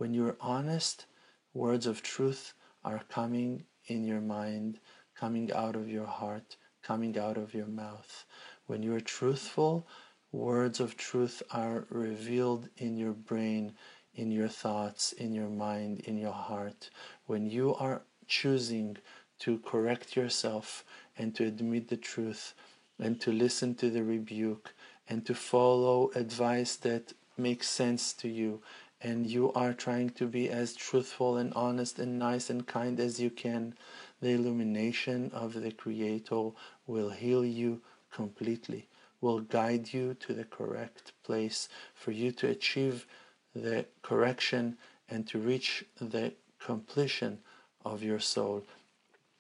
When 0.04 0.14
you're 0.14 0.36
honest, 0.42 1.06
words 1.54 1.88
of 1.88 2.04
truth 2.04 2.56
are 2.84 3.04
coming 3.08 3.64
in 3.88 4.04
your 4.04 4.20
mind, 4.20 4.82
coming 5.16 5.50
out 5.54 5.78
of 5.78 5.88
your 5.88 6.08
heart, 6.08 6.58
coming 6.82 7.18
out 7.18 7.38
of 7.38 7.54
your 7.54 7.68
mouth. 7.68 8.26
When 8.66 8.84
you're 8.84 9.00
truthful, 9.00 9.88
words 10.34 10.82
of 10.82 10.98
truth 10.98 11.42
are 11.52 11.88
revealed 11.90 12.68
in 12.76 12.98
your 12.98 13.14
brain, 13.14 13.76
in 14.14 14.30
your 14.30 14.50
thoughts, 14.50 15.14
in 15.14 15.32
your 15.32 15.48
mind, 15.48 16.02
in 16.02 16.18
your 16.18 16.34
heart. 16.34 16.90
When 17.28 17.46
you 17.46 17.74
are 17.74 18.02
choosing 18.28 18.98
to 19.40 19.60
correct 19.60 20.18
yourself 20.18 20.84
and 21.18 21.34
to 21.36 21.46
admit 21.46 21.88
the 21.88 21.96
truth 21.96 22.56
and 23.00 23.22
to 23.22 23.32
listen 23.32 23.74
to 23.76 23.90
the 23.90 24.04
rebuke 24.04 24.74
and 25.08 25.26
to 25.26 25.34
follow 25.34 26.12
advice 26.14 26.76
that 26.76 27.14
makes 27.38 27.70
sense 27.70 28.14
to 28.14 28.28
you 28.28 28.62
and 29.04 29.28
you 29.28 29.52
are 29.54 29.74
trying 29.74 30.10
to 30.10 30.26
be 30.26 30.50
as 30.50 30.76
truthful 30.76 31.38
and 31.38 31.54
honest 31.54 32.00
and 32.00 32.18
nice 32.18 32.50
and 32.50 32.66
kind 32.66 33.00
as 33.00 33.20
you 33.20 33.30
can, 33.30 33.76
the 34.22 34.32
illumination 34.32 35.30
of 35.34 35.54
the 35.54 35.72
Creator 35.72 36.52
will 36.88 37.10
heal 37.10 37.46
you 37.46 37.82
completely 38.12 38.88
will 39.24 39.40
guide 39.40 39.94
you 39.94 40.14
to 40.14 40.34
the 40.34 40.44
correct 40.44 41.14
place 41.24 41.70
for 41.96 42.12
you 42.12 42.30
to 42.30 42.46
achieve 42.46 43.08
the 43.56 43.86
correction 44.02 44.78
and 45.10 45.26
to 45.26 45.40
reach 45.40 45.86
the 46.02 46.34
completion 46.60 47.40
of 47.86 48.04
your 48.04 48.20
soul 48.20 48.64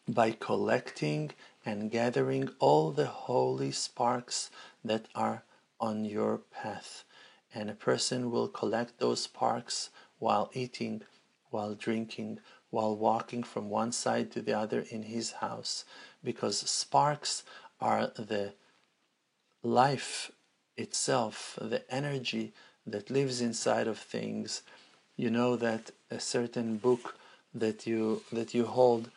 by 0.08 0.32
collecting 0.32 1.30
and 1.66 1.92
gathering 1.92 2.50
all 2.60 2.92
the 2.92 3.06
holy 3.06 3.72
sparks 3.72 4.50
that 4.86 5.06
are 5.14 5.44
on 5.82 6.06
your 6.06 6.38
path. 6.38 7.04
And 7.54 7.70
a 7.70 7.76
person 7.76 8.32
will 8.32 8.48
collect 8.48 9.00
those 9.00 9.22
sparks 9.24 9.90
while 10.20 10.50
eating, 10.54 11.04
while 11.52 11.76
drinking, 11.76 12.40
while 12.72 12.96
walking 12.96 13.44
from 13.44 13.70
one 13.70 13.92
side 13.92 14.32
to 14.32 14.42
the 14.42 14.58
other 14.58 14.84
in 14.90 15.04
his 15.04 15.34
house, 15.34 15.86
because 16.24 16.58
sparks 16.58 17.44
are 17.80 18.08
the 18.16 18.54
life 19.62 20.32
itself, 20.76 21.58
the 21.62 21.84
energy 21.94 22.54
that 22.88 23.12
lives 23.12 23.42
inside 23.42 23.88
of 23.88 23.98
things, 23.98 24.64
you 25.16 25.30
know 25.30 25.56
that 25.56 25.92
a 26.10 26.20
certain 26.20 26.78
book 26.78 27.16
that 27.54 27.86
you 27.86 28.24
that 28.32 28.54
you 28.54 28.66
hold, 28.66 29.12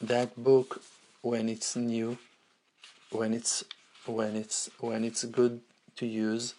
that 0.00 0.42
book 0.42 0.82
when 1.22 1.48
it's 1.48 1.76
new, 1.76 2.18
when 3.10 3.32
it's 3.32 3.64
when 4.06 4.34
it's 4.34 4.68
when 4.80 5.04
it's 5.04 5.24
good 5.24 5.60
to 5.96 6.06
use, 6.06 6.54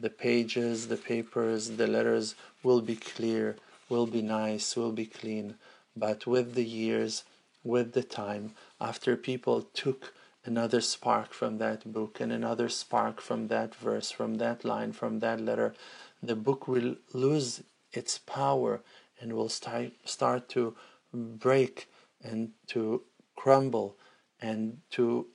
the 0.00 0.10
pages, 0.10 0.88
the 0.88 0.96
papers, 0.96 1.76
the 1.76 1.86
letters 1.86 2.34
will 2.62 2.80
be 2.80 2.96
clear, 2.96 3.56
will 3.88 4.06
be 4.06 4.22
nice, 4.22 4.76
will 4.76 4.92
be 4.92 5.06
clean. 5.06 5.56
But 5.96 6.26
with 6.26 6.54
the 6.54 6.64
years, 6.64 7.24
with 7.62 7.92
the 7.92 8.02
time, 8.02 8.54
after 8.80 9.16
people 9.16 9.62
took 9.62 10.14
another 10.44 10.80
spark 10.80 11.34
from 11.34 11.58
that 11.58 11.92
book 11.92 12.20
and 12.20 12.32
another 12.32 12.68
spark 12.68 13.20
from 13.20 13.48
that 13.48 13.74
verse, 13.74 14.10
from 14.10 14.36
that 14.36 14.64
line, 14.64 14.92
from 14.92 15.20
that 15.20 15.40
letter, 15.40 15.74
the 16.22 16.36
book 16.36 16.66
will 16.66 16.96
lose 17.12 17.62
its 17.92 18.18
power 18.18 18.80
and 19.20 19.34
will 19.34 19.48
start, 19.48 19.92
start 20.04 20.48
to 20.48 20.74
break 21.12 21.88
and 22.22 22.52
to 22.68 23.02
crumble 23.36 23.96
and 24.40 24.78
to 24.90 25.26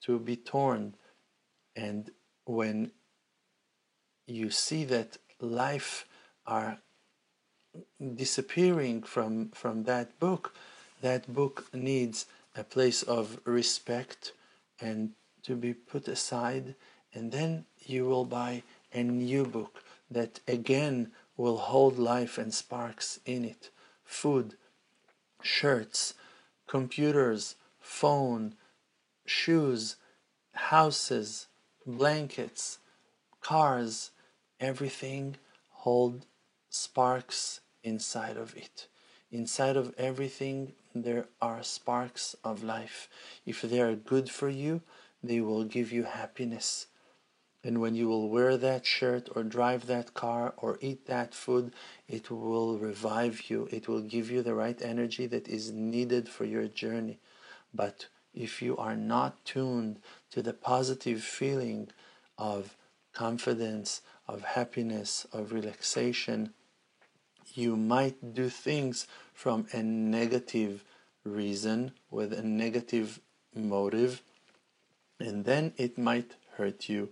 to 0.00 0.18
be 0.18 0.36
torn 0.36 0.94
and 1.76 2.10
when 2.44 2.90
you 4.32 4.50
see 4.50 4.84
that 4.84 5.18
life 5.40 6.06
are 6.46 6.78
disappearing 8.14 9.02
from 9.02 9.50
from 9.50 9.84
that 9.84 10.18
book. 10.18 10.54
That 11.00 11.32
book 11.32 11.66
needs 11.72 12.26
a 12.54 12.64
place 12.64 13.02
of 13.02 13.40
respect 13.44 14.32
and 14.80 15.10
to 15.42 15.56
be 15.56 15.74
put 15.74 16.06
aside, 16.06 16.74
and 17.12 17.32
then 17.32 17.64
you 17.84 18.04
will 18.04 18.24
buy 18.24 18.62
a 18.92 19.02
new 19.02 19.44
book 19.44 19.82
that 20.10 20.40
again 20.46 21.12
will 21.36 21.56
hold 21.56 21.98
life 21.98 22.38
and 22.38 22.54
sparks 22.54 23.18
in 23.24 23.44
it. 23.44 23.70
Food, 24.04 24.54
shirts, 25.42 26.14
computers, 26.66 27.56
phone, 27.80 28.54
shoes, 29.26 29.96
houses, 30.52 31.48
blankets, 31.84 32.78
cars, 33.40 34.11
everything 34.62 35.36
hold 35.70 36.24
sparks 36.70 37.60
inside 37.82 38.36
of 38.36 38.56
it. 38.56 38.86
Inside 39.30 39.76
of 39.76 39.92
everything 39.98 40.72
there 40.94 41.26
are 41.40 41.62
sparks 41.62 42.36
of 42.44 42.62
life. 42.62 43.08
If 43.44 43.62
they 43.62 43.80
are 43.80 43.94
good 43.94 44.30
for 44.30 44.48
you, 44.48 44.82
they 45.22 45.40
will 45.40 45.64
give 45.64 45.90
you 45.90 46.04
happiness. 46.04 46.86
And 47.64 47.80
when 47.80 47.94
you 47.94 48.08
will 48.08 48.28
wear 48.28 48.56
that 48.56 48.86
shirt 48.86 49.28
or 49.34 49.42
drive 49.42 49.86
that 49.86 50.14
car 50.14 50.54
or 50.56 50.78
eat 50.80 51.06
that 51.06 51.34
food, 51.34 51.72
it 52.08 52.30
will 52.30 52.78
revive 52.78 53.50
you. 53.50 53.68
It 53.70 53.88
will 53.88 54.00
give 54.00 54.30
you 54.30 54.42
the 54.42 54.54
right 54.54 54.80
energy 54.82 55.26
that 55.26 55.48
is 55.48 55.72
needed 55.72 56.28
for 56.28 56.44
your 56.44 56.66
journey. 56.66 57.18
But 57.74 58.06
if 58.34 58.62
you 58.62 58.76
are 58.76 58.96
not 58.96 59.44
tuned 59.44 60.00
to 60.30 60.42
the 60.42 60.52
positive 60.52 61.22
feeling 61.22 61.88
of 62.36 62.76
confidence, 63.12 64.02
of 64.32 64.42
happiness, 64.42 65.26
of 65.32 65.52
relaxation, 65.52 66.54
you 67.54 67.76
might 67.76 68.34
do 68.34 68.48
things 68.48 69.06
from 69.34 69.66
a 69.72 69.82
negative 69.82 70.84
reason 71.22 71.92
with 72.10 72.32
a 72.32 72.42
negative 72.42 73.20
motive, 73.54 74.22
and 75.20 75.44
then 75.44 75.74
it 75.76 75.98
might 75.98 76.32
hurt 76.56 76.88
you. 76.88 77.10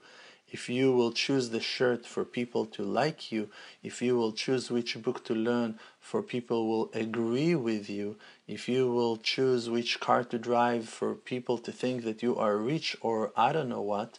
If 0.50 0.68
you 0.68 0.92
will 0.92 1.12
choose 1.12 1.50
the 1.50 1.61
shirt 1.61 2.04
for 2.06 2.24
people 2.24 2.66
to 2.66 2.83
like 2.83 3.30
you, 3.30 3.50
if 3.85 4.02
you 4.02 4.16
will 4.16 4.33
choose 4.33 4.70
which 4.70 5.00
book 5.00 5.22
to 5.26 5.35
learn 5.35 5.78
for 6.00 6.22
people 6.22 6.66
will 6.68 6.90
agree 6.92 7.54
with 7.54 7.88
you, 7.88 8.16
if 8.48 8.68
you 8.68 8.90
will 8.90 9.16
choose 9.16 9.70
which 9.70 10.00
car 10.00 10.24
to 10.24 10.38
drive 10.38 10.88
for 10.88 11.14
people 11.14 11.59
to 11.59 11.70
think 11.70 12.02
that 12.02 12.22
you 12.22 12.37
are 12.37 12.56
rich 12.56 12.96
or 13.00 13.33
I 13.37 13.52
don't 13.52 13.68
know 13.68 13.83
what, 13.83 14.18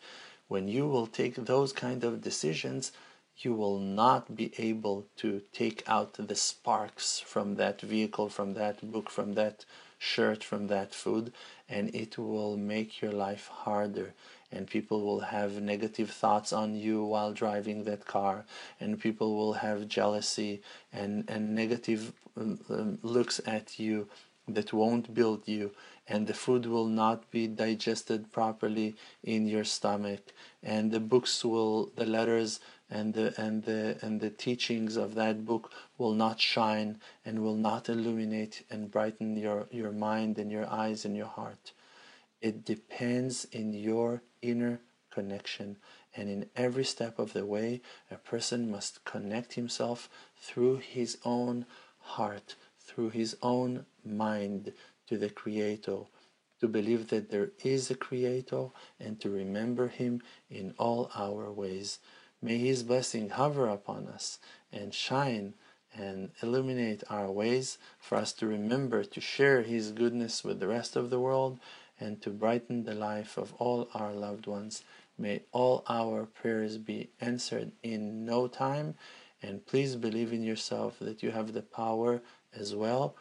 when 0.52 0.68
you 0.68 0.86
will 0.86 1.08
take 1.08 1.36
those 1.36 1.72
kind 1.72 2.04
of 2.04 2.22
decisions, 2.22 2.92
you 3.38 3.54
will 3.54 3.80
not 3.80 4.36
be 4.36 4.52
able 4.58 5.08
to 5.16 5.42
take 5.54 5.82
out 5.88 6.12
the 6.28 6.36
sparks 6.36 7.22
from 7.22 7.56
that 7.56 7.80
vehicle, 7.80 8.28
from 8.28 8.54
that 8.54 8.92
book, 8.92 9.10
from 9.10 9.32
that 9.36 9.64
shirt, 9.98 10.44
from 10.44 10.68
that 10.68 10.94
food, 10.94 11.32
and 11.70 11.96
it 11.96 12.18
will 12.18 12.58
make 12.58 13.02
your 13.02 13.14
life 13.14 13.48
harder. 13.48 14.14
And 14.52 14.68
people 14.68 15.00
will 15.06 15.22
have 15.22 15.62
negative 15.62 16.12
thoughts 16.12 16.52
on 16.52 16.76
you 16.76 17.02
while 17.02 17.32
driving 17.32 17.86
that 17.86 18.06
car, 18.06 18.44
and 18.78 19.00
people 19.00 19.34
will 19.38 19.54
have 19.54 19.88
jealousy 19.88 20.62
and, 20.92 21.24
and 21.30 21.56
negative 21.56 22.12
um, 22.36 22.60
um 22.70 23.00
looks 23.04 23.40
at 23.46 23.80
you 23.80 24.10
that 24.50 24.74
won't 24.74 25.14
build 25.14 25.48
you 25.48 25.72
and 26.08 26.28
the 26.28 26.34
food 26.34 26.66
will 26.66 26.88
not 26.88 27.30
be 27.32 27.48
digested 27.48 28.32
properly 28.32 28.96
in 29.24 29.48
your 29.48 29.64
stomach. 29.64 30.34
And 30.64 30.92
the 30.92 31.00
books 31.00 31.44
will 31.46 31.92
the 31.96 32.06
letters 32.06 32.60
and 32.90 33.14
the 33.14 33.34
and 33.42 33.64
the 33.64 33.98
and 34.02 34.20
the 34.20 34.30
teachings 34.30 34.98
of 34.98 35.16
that 35.16 35.46
book 35.46 35.72
will 35.98 36.14
not 36.14 36.40
shine 36.40 37.00
and 37.26 37.44
will 37.44 37.56
not 37.56 37.88
illuminate 37.88 38.64
and 38.70 38.92
brighten 38.92 39.38
your 39.38 39.68
your 39.72 39.92
mind 39.92 40.38
and 40.38 40.52
your 40.52 40.70
eyes 40.70 41.06
and 41.06 41.16
your 41.16 41.28
heart. 41.28 41.72
It 42.42 42.66
depends 42.66 43.46
in 43.46 43.74
your 43.74 44.24
inner 44.42 44.82
connection. 45.12 45.78
And 46.14 46.28
in 46.28 46.50
every 46.58 46.84
step 46.84 47.20
of 47.20 47.32
the 47.32 47.46
way 47.46 47.82
a 48.10 48.16
person 48.16 48.70
must 48.70 49.06
connect 49.06 49.54
himself 49.54 50.10
through 50.36 50.78
his 50.78 51.18
own 51.24 51.66
heart 52.00 52.56
through 52.92 53.10
his 53.12 53.38
own 53.42 53.86
mind 54.04 54.74
to 55.12 55.18
the 55.18 55.30
creator 55.30 56.00
to 56.60 56.68
believe 56.68 57.10
that 57.10 57.30
there 57.30 57.52
is 57.64 57.92
a 57.92 57.96
creator 57.96 58.70
and 59.00 59.20
to 59.20 59.30
remember 59.30 59.90
him 59.90 60.22
in 60.50 60.74
all 60.80 61.12
our 61.14 61.52
ways 61.52 62.00
May 62.44 62.58
His 62.58 62.82
blessing 62.82 63.30
hover 63.30 63.68
upon 63.68 64.08
us 64.08 64.40
and 64.74 64.94
shine 64.94 65.54
and 65.94 66.32
illuminate 66.42 67.04
our 67.08 67.30
ways 67.30 67.78
for 68.00 68.16
us 68.16 68.34
to 68.34 68.48
remember 68.48 69.04
to 69.04 69.22
share 69.22 69.62
His 69.62 69.92
goodness 69.92 70.44
with 70.44 70.60
the 70.60 70.68
rest 70.68 70.96
of 70.96 71.12
the 71.12 71.20
world 71.20 71.60
and 72.00 72.20
to 72.24 72.32
brighten 72.32 72.84
the 72.84 72.96
life 72.96 73.38
of 73.38 73.54
all 73.60 73.90
our 73.94 74.12
loved 74.12 74.48
ones. 74.48 74.84
May 75.20 75.44
all 75.52 75.84
our 75.88 76.26
prayers 76.26 76.80
be 76.80 77.12
answered 77.20 77.74
in 77.84 78.26
no 78.26 78.48
time. 78.48 78.96
And 79.44 79.66
please 79.66 79.96
believe 79.96 80.34
in 80.34 80.42
yourself 80.44 80.98
that 81.00 81.22
you 81.22 81.30
have 81.32 81.54
the 81.54 81.62
power 81.62 82.22
as 82.56 82.74
well 82.74 83.16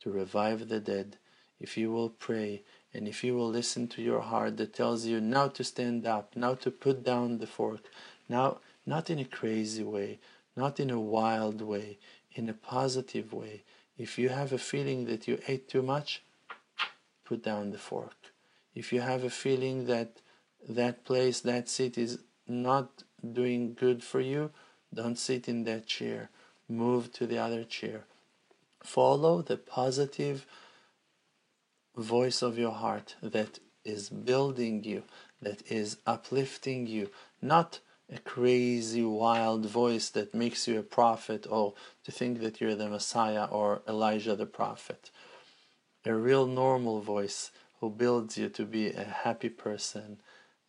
to 0.00 0.10
revive 0.10 0.68
the 0.68 0.80
dead. 0.80 1.16
If 1.60 1.76
you 1.76 1.90
will 1.90 2.10
pray 2.10 2.62
and 2.94 3.06
if 3.08 3.22
you 3.22 3.34
will 3.34 3.48
listen 3.48 3.88
to 3.88 4.02
your 4.02 4.20
heart 4.20 4.56
that 4.56 4.74
tells 4.74 5.04
you 5.04 5.20
now 5.20 5.48
to 5.48 5.64
stand 5.64 6.06
up, 6.06 6.34
now 6.36 6.54
to 6.54 6.70
put 6.70 7.04
down 7.04 7.38
the 7.38 7.46
fork, 7.46 7.80
now, 8.28 8.58
not 8.84 9.10
in 9.10 9.18
a 9.18 9.24
crazy 9.24 9.82
way, 9.82 10.20
not 10.56 10.78
in 10.78 10.90
a 10.90 11.00
wild 11.00 11.62
way, 11.62 11.98
in 12.32 12.48
a 12.48 12.54
positive 12.54 13.32
way. 13.32 13.62
If 13.96 14.18
you 14.18 14.28
have 14.28 14.52
a 14.52 14.58
feeling 14.58 15.06
that 15.06 15.26
you 15.26 15.40
ate 15.48 15.68
too 15.68 15.82
much, 15.82 16.22
put 17.24 17.42
down 17.42 17.70
the 17.70 17.78
fork. 17.78 18.16
If 18.74 18.92
you 18.92 19.00
have 19.00 19.24
a 19.24 19.30
feeling 19.30 19.86
that 19.86 20.20
that 20.68 21.04
place, 21.04 21.40
that 21.40 21.68
seat 21.68 21.96
is 21.96 22.18
not 22.46 23.02
doing 23.32 23.74
good 23.74 24.02
for 24.02 24.20
you, 24.20 24.50
don't 24.92 25.18
sit 25.18 25.48
in 25.48 25.64
that 25.64 25.86
chair. 25.86 26.30
Move 26.68 27.12
to 27.14 27.26
the 27.26 27.38
other 27.38 27.64
chair. 27.64 28.04
Follow 28.82 29.42
the 29.42 29.56
positive 29.56 30.46
voice 31.98 32.42
of 32.42 32.58
your 32.58 32.72
heart 32.72 33.16
that 33.22 33.58
is 33.84 34.08
building 34.08 34.84
you, 34.84 35.02
that 35.42 35.62
is 35.70 35.98
uplifting 36.06 36.86
you, 36.86 37.10
not 37.42 37.80
a 38.10 38.18
crazy, 38.18 39.04
wild 39.04 39.66
voice 39.66 40.08
that 40.10 40.34
makes 40.34 40.66
you 40.66 40.78
a 40.78 40.82
prophet 40.82 41.46
or 41.50 41.74
to 42.04 42.12
think 42.12 42.40
that 42.40 42.60
you're 42.60 42.74
the 42.74 42.88
Messiah 42.88 43.44
or 43.44 43.82
Elijah 43.86 44.34
the 44.34 44.46
prophet. 44.46 45.10
A 46.06 46.14
real 46.14 46.46
normal 46.46 47.00
voice 47.00 47.50
who 47.80 47.90
builds 47.90 48.38
you 48.38 48.48
to 48.48 48.64
be 48.64 48.90
a 48.90 49.04
happy 49.04 49.48
person, 49.50 50.20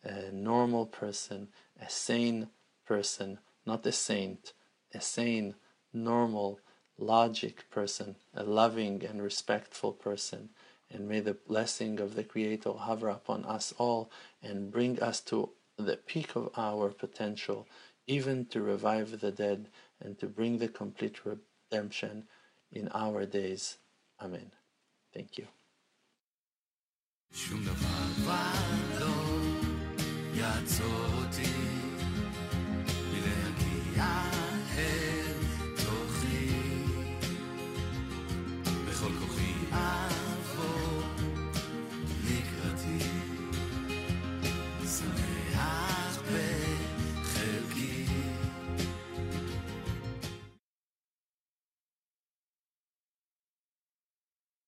a 0.04 0.30
normal 0.32 0.86
person, 0.86 1.48
a 1.80 1.88
sane 1.88 2.48
person, 2.86 3.38
not 3.64 3.86
a 3.86 3.92
saint, 3.92 4.52
a 4.92 5.00
sane, 5.00 5.54
normal, 5.92 6.60
logic 6.98 7.64
person, 7.70 8.16
a 8.34 8.44
loving 8.44 9.04
and 9.04 9.22
respectful 9.22 9.92
person 9.92 10.50
And 10.91 11.07
may 11.07 11.19
the 11.19 11.33
blessing 11.33 11.99
of 11.99 12.15
the 12.15 12.23
Creator 12.23 12.73
hover 12.73 13.09
upon 13.09 13.43
us 13.45 13.73
all 13.77 14.11
and 14.41 14.71
bring 14.71 15.01
us 15.01 15.19
to 15.21 15.49
the 15.77 15.97
peak 15.97 16.35
of 16.35 16.49
our 16.55 16.89
potential, 16.89 17.67
even 18.07 18.45
to 18.47 18.61
revive 18.61 19.19
the 19.19 19.31
dead 19.31 19.69
and 19.99 20.17
to 20.19 20.27
bring 20.27 20.59
the 20.59 20.67
complete 20.67 21.17
redemption 21.25 22.25
in 22.71 22.89
our 22.93 23.25
days. 23.25 23.77
Amen. 24.21 24.51
Thank 25.13 25.37
you. 25.37 25.47
שום 27.31 27.63
דבר 27.63 28.13
כבר 28.15 28.51
לא 28.99 29.15
יעצור 30.33 31.05
אותי 31.17 31.51
מלהגיע 33.11 34.28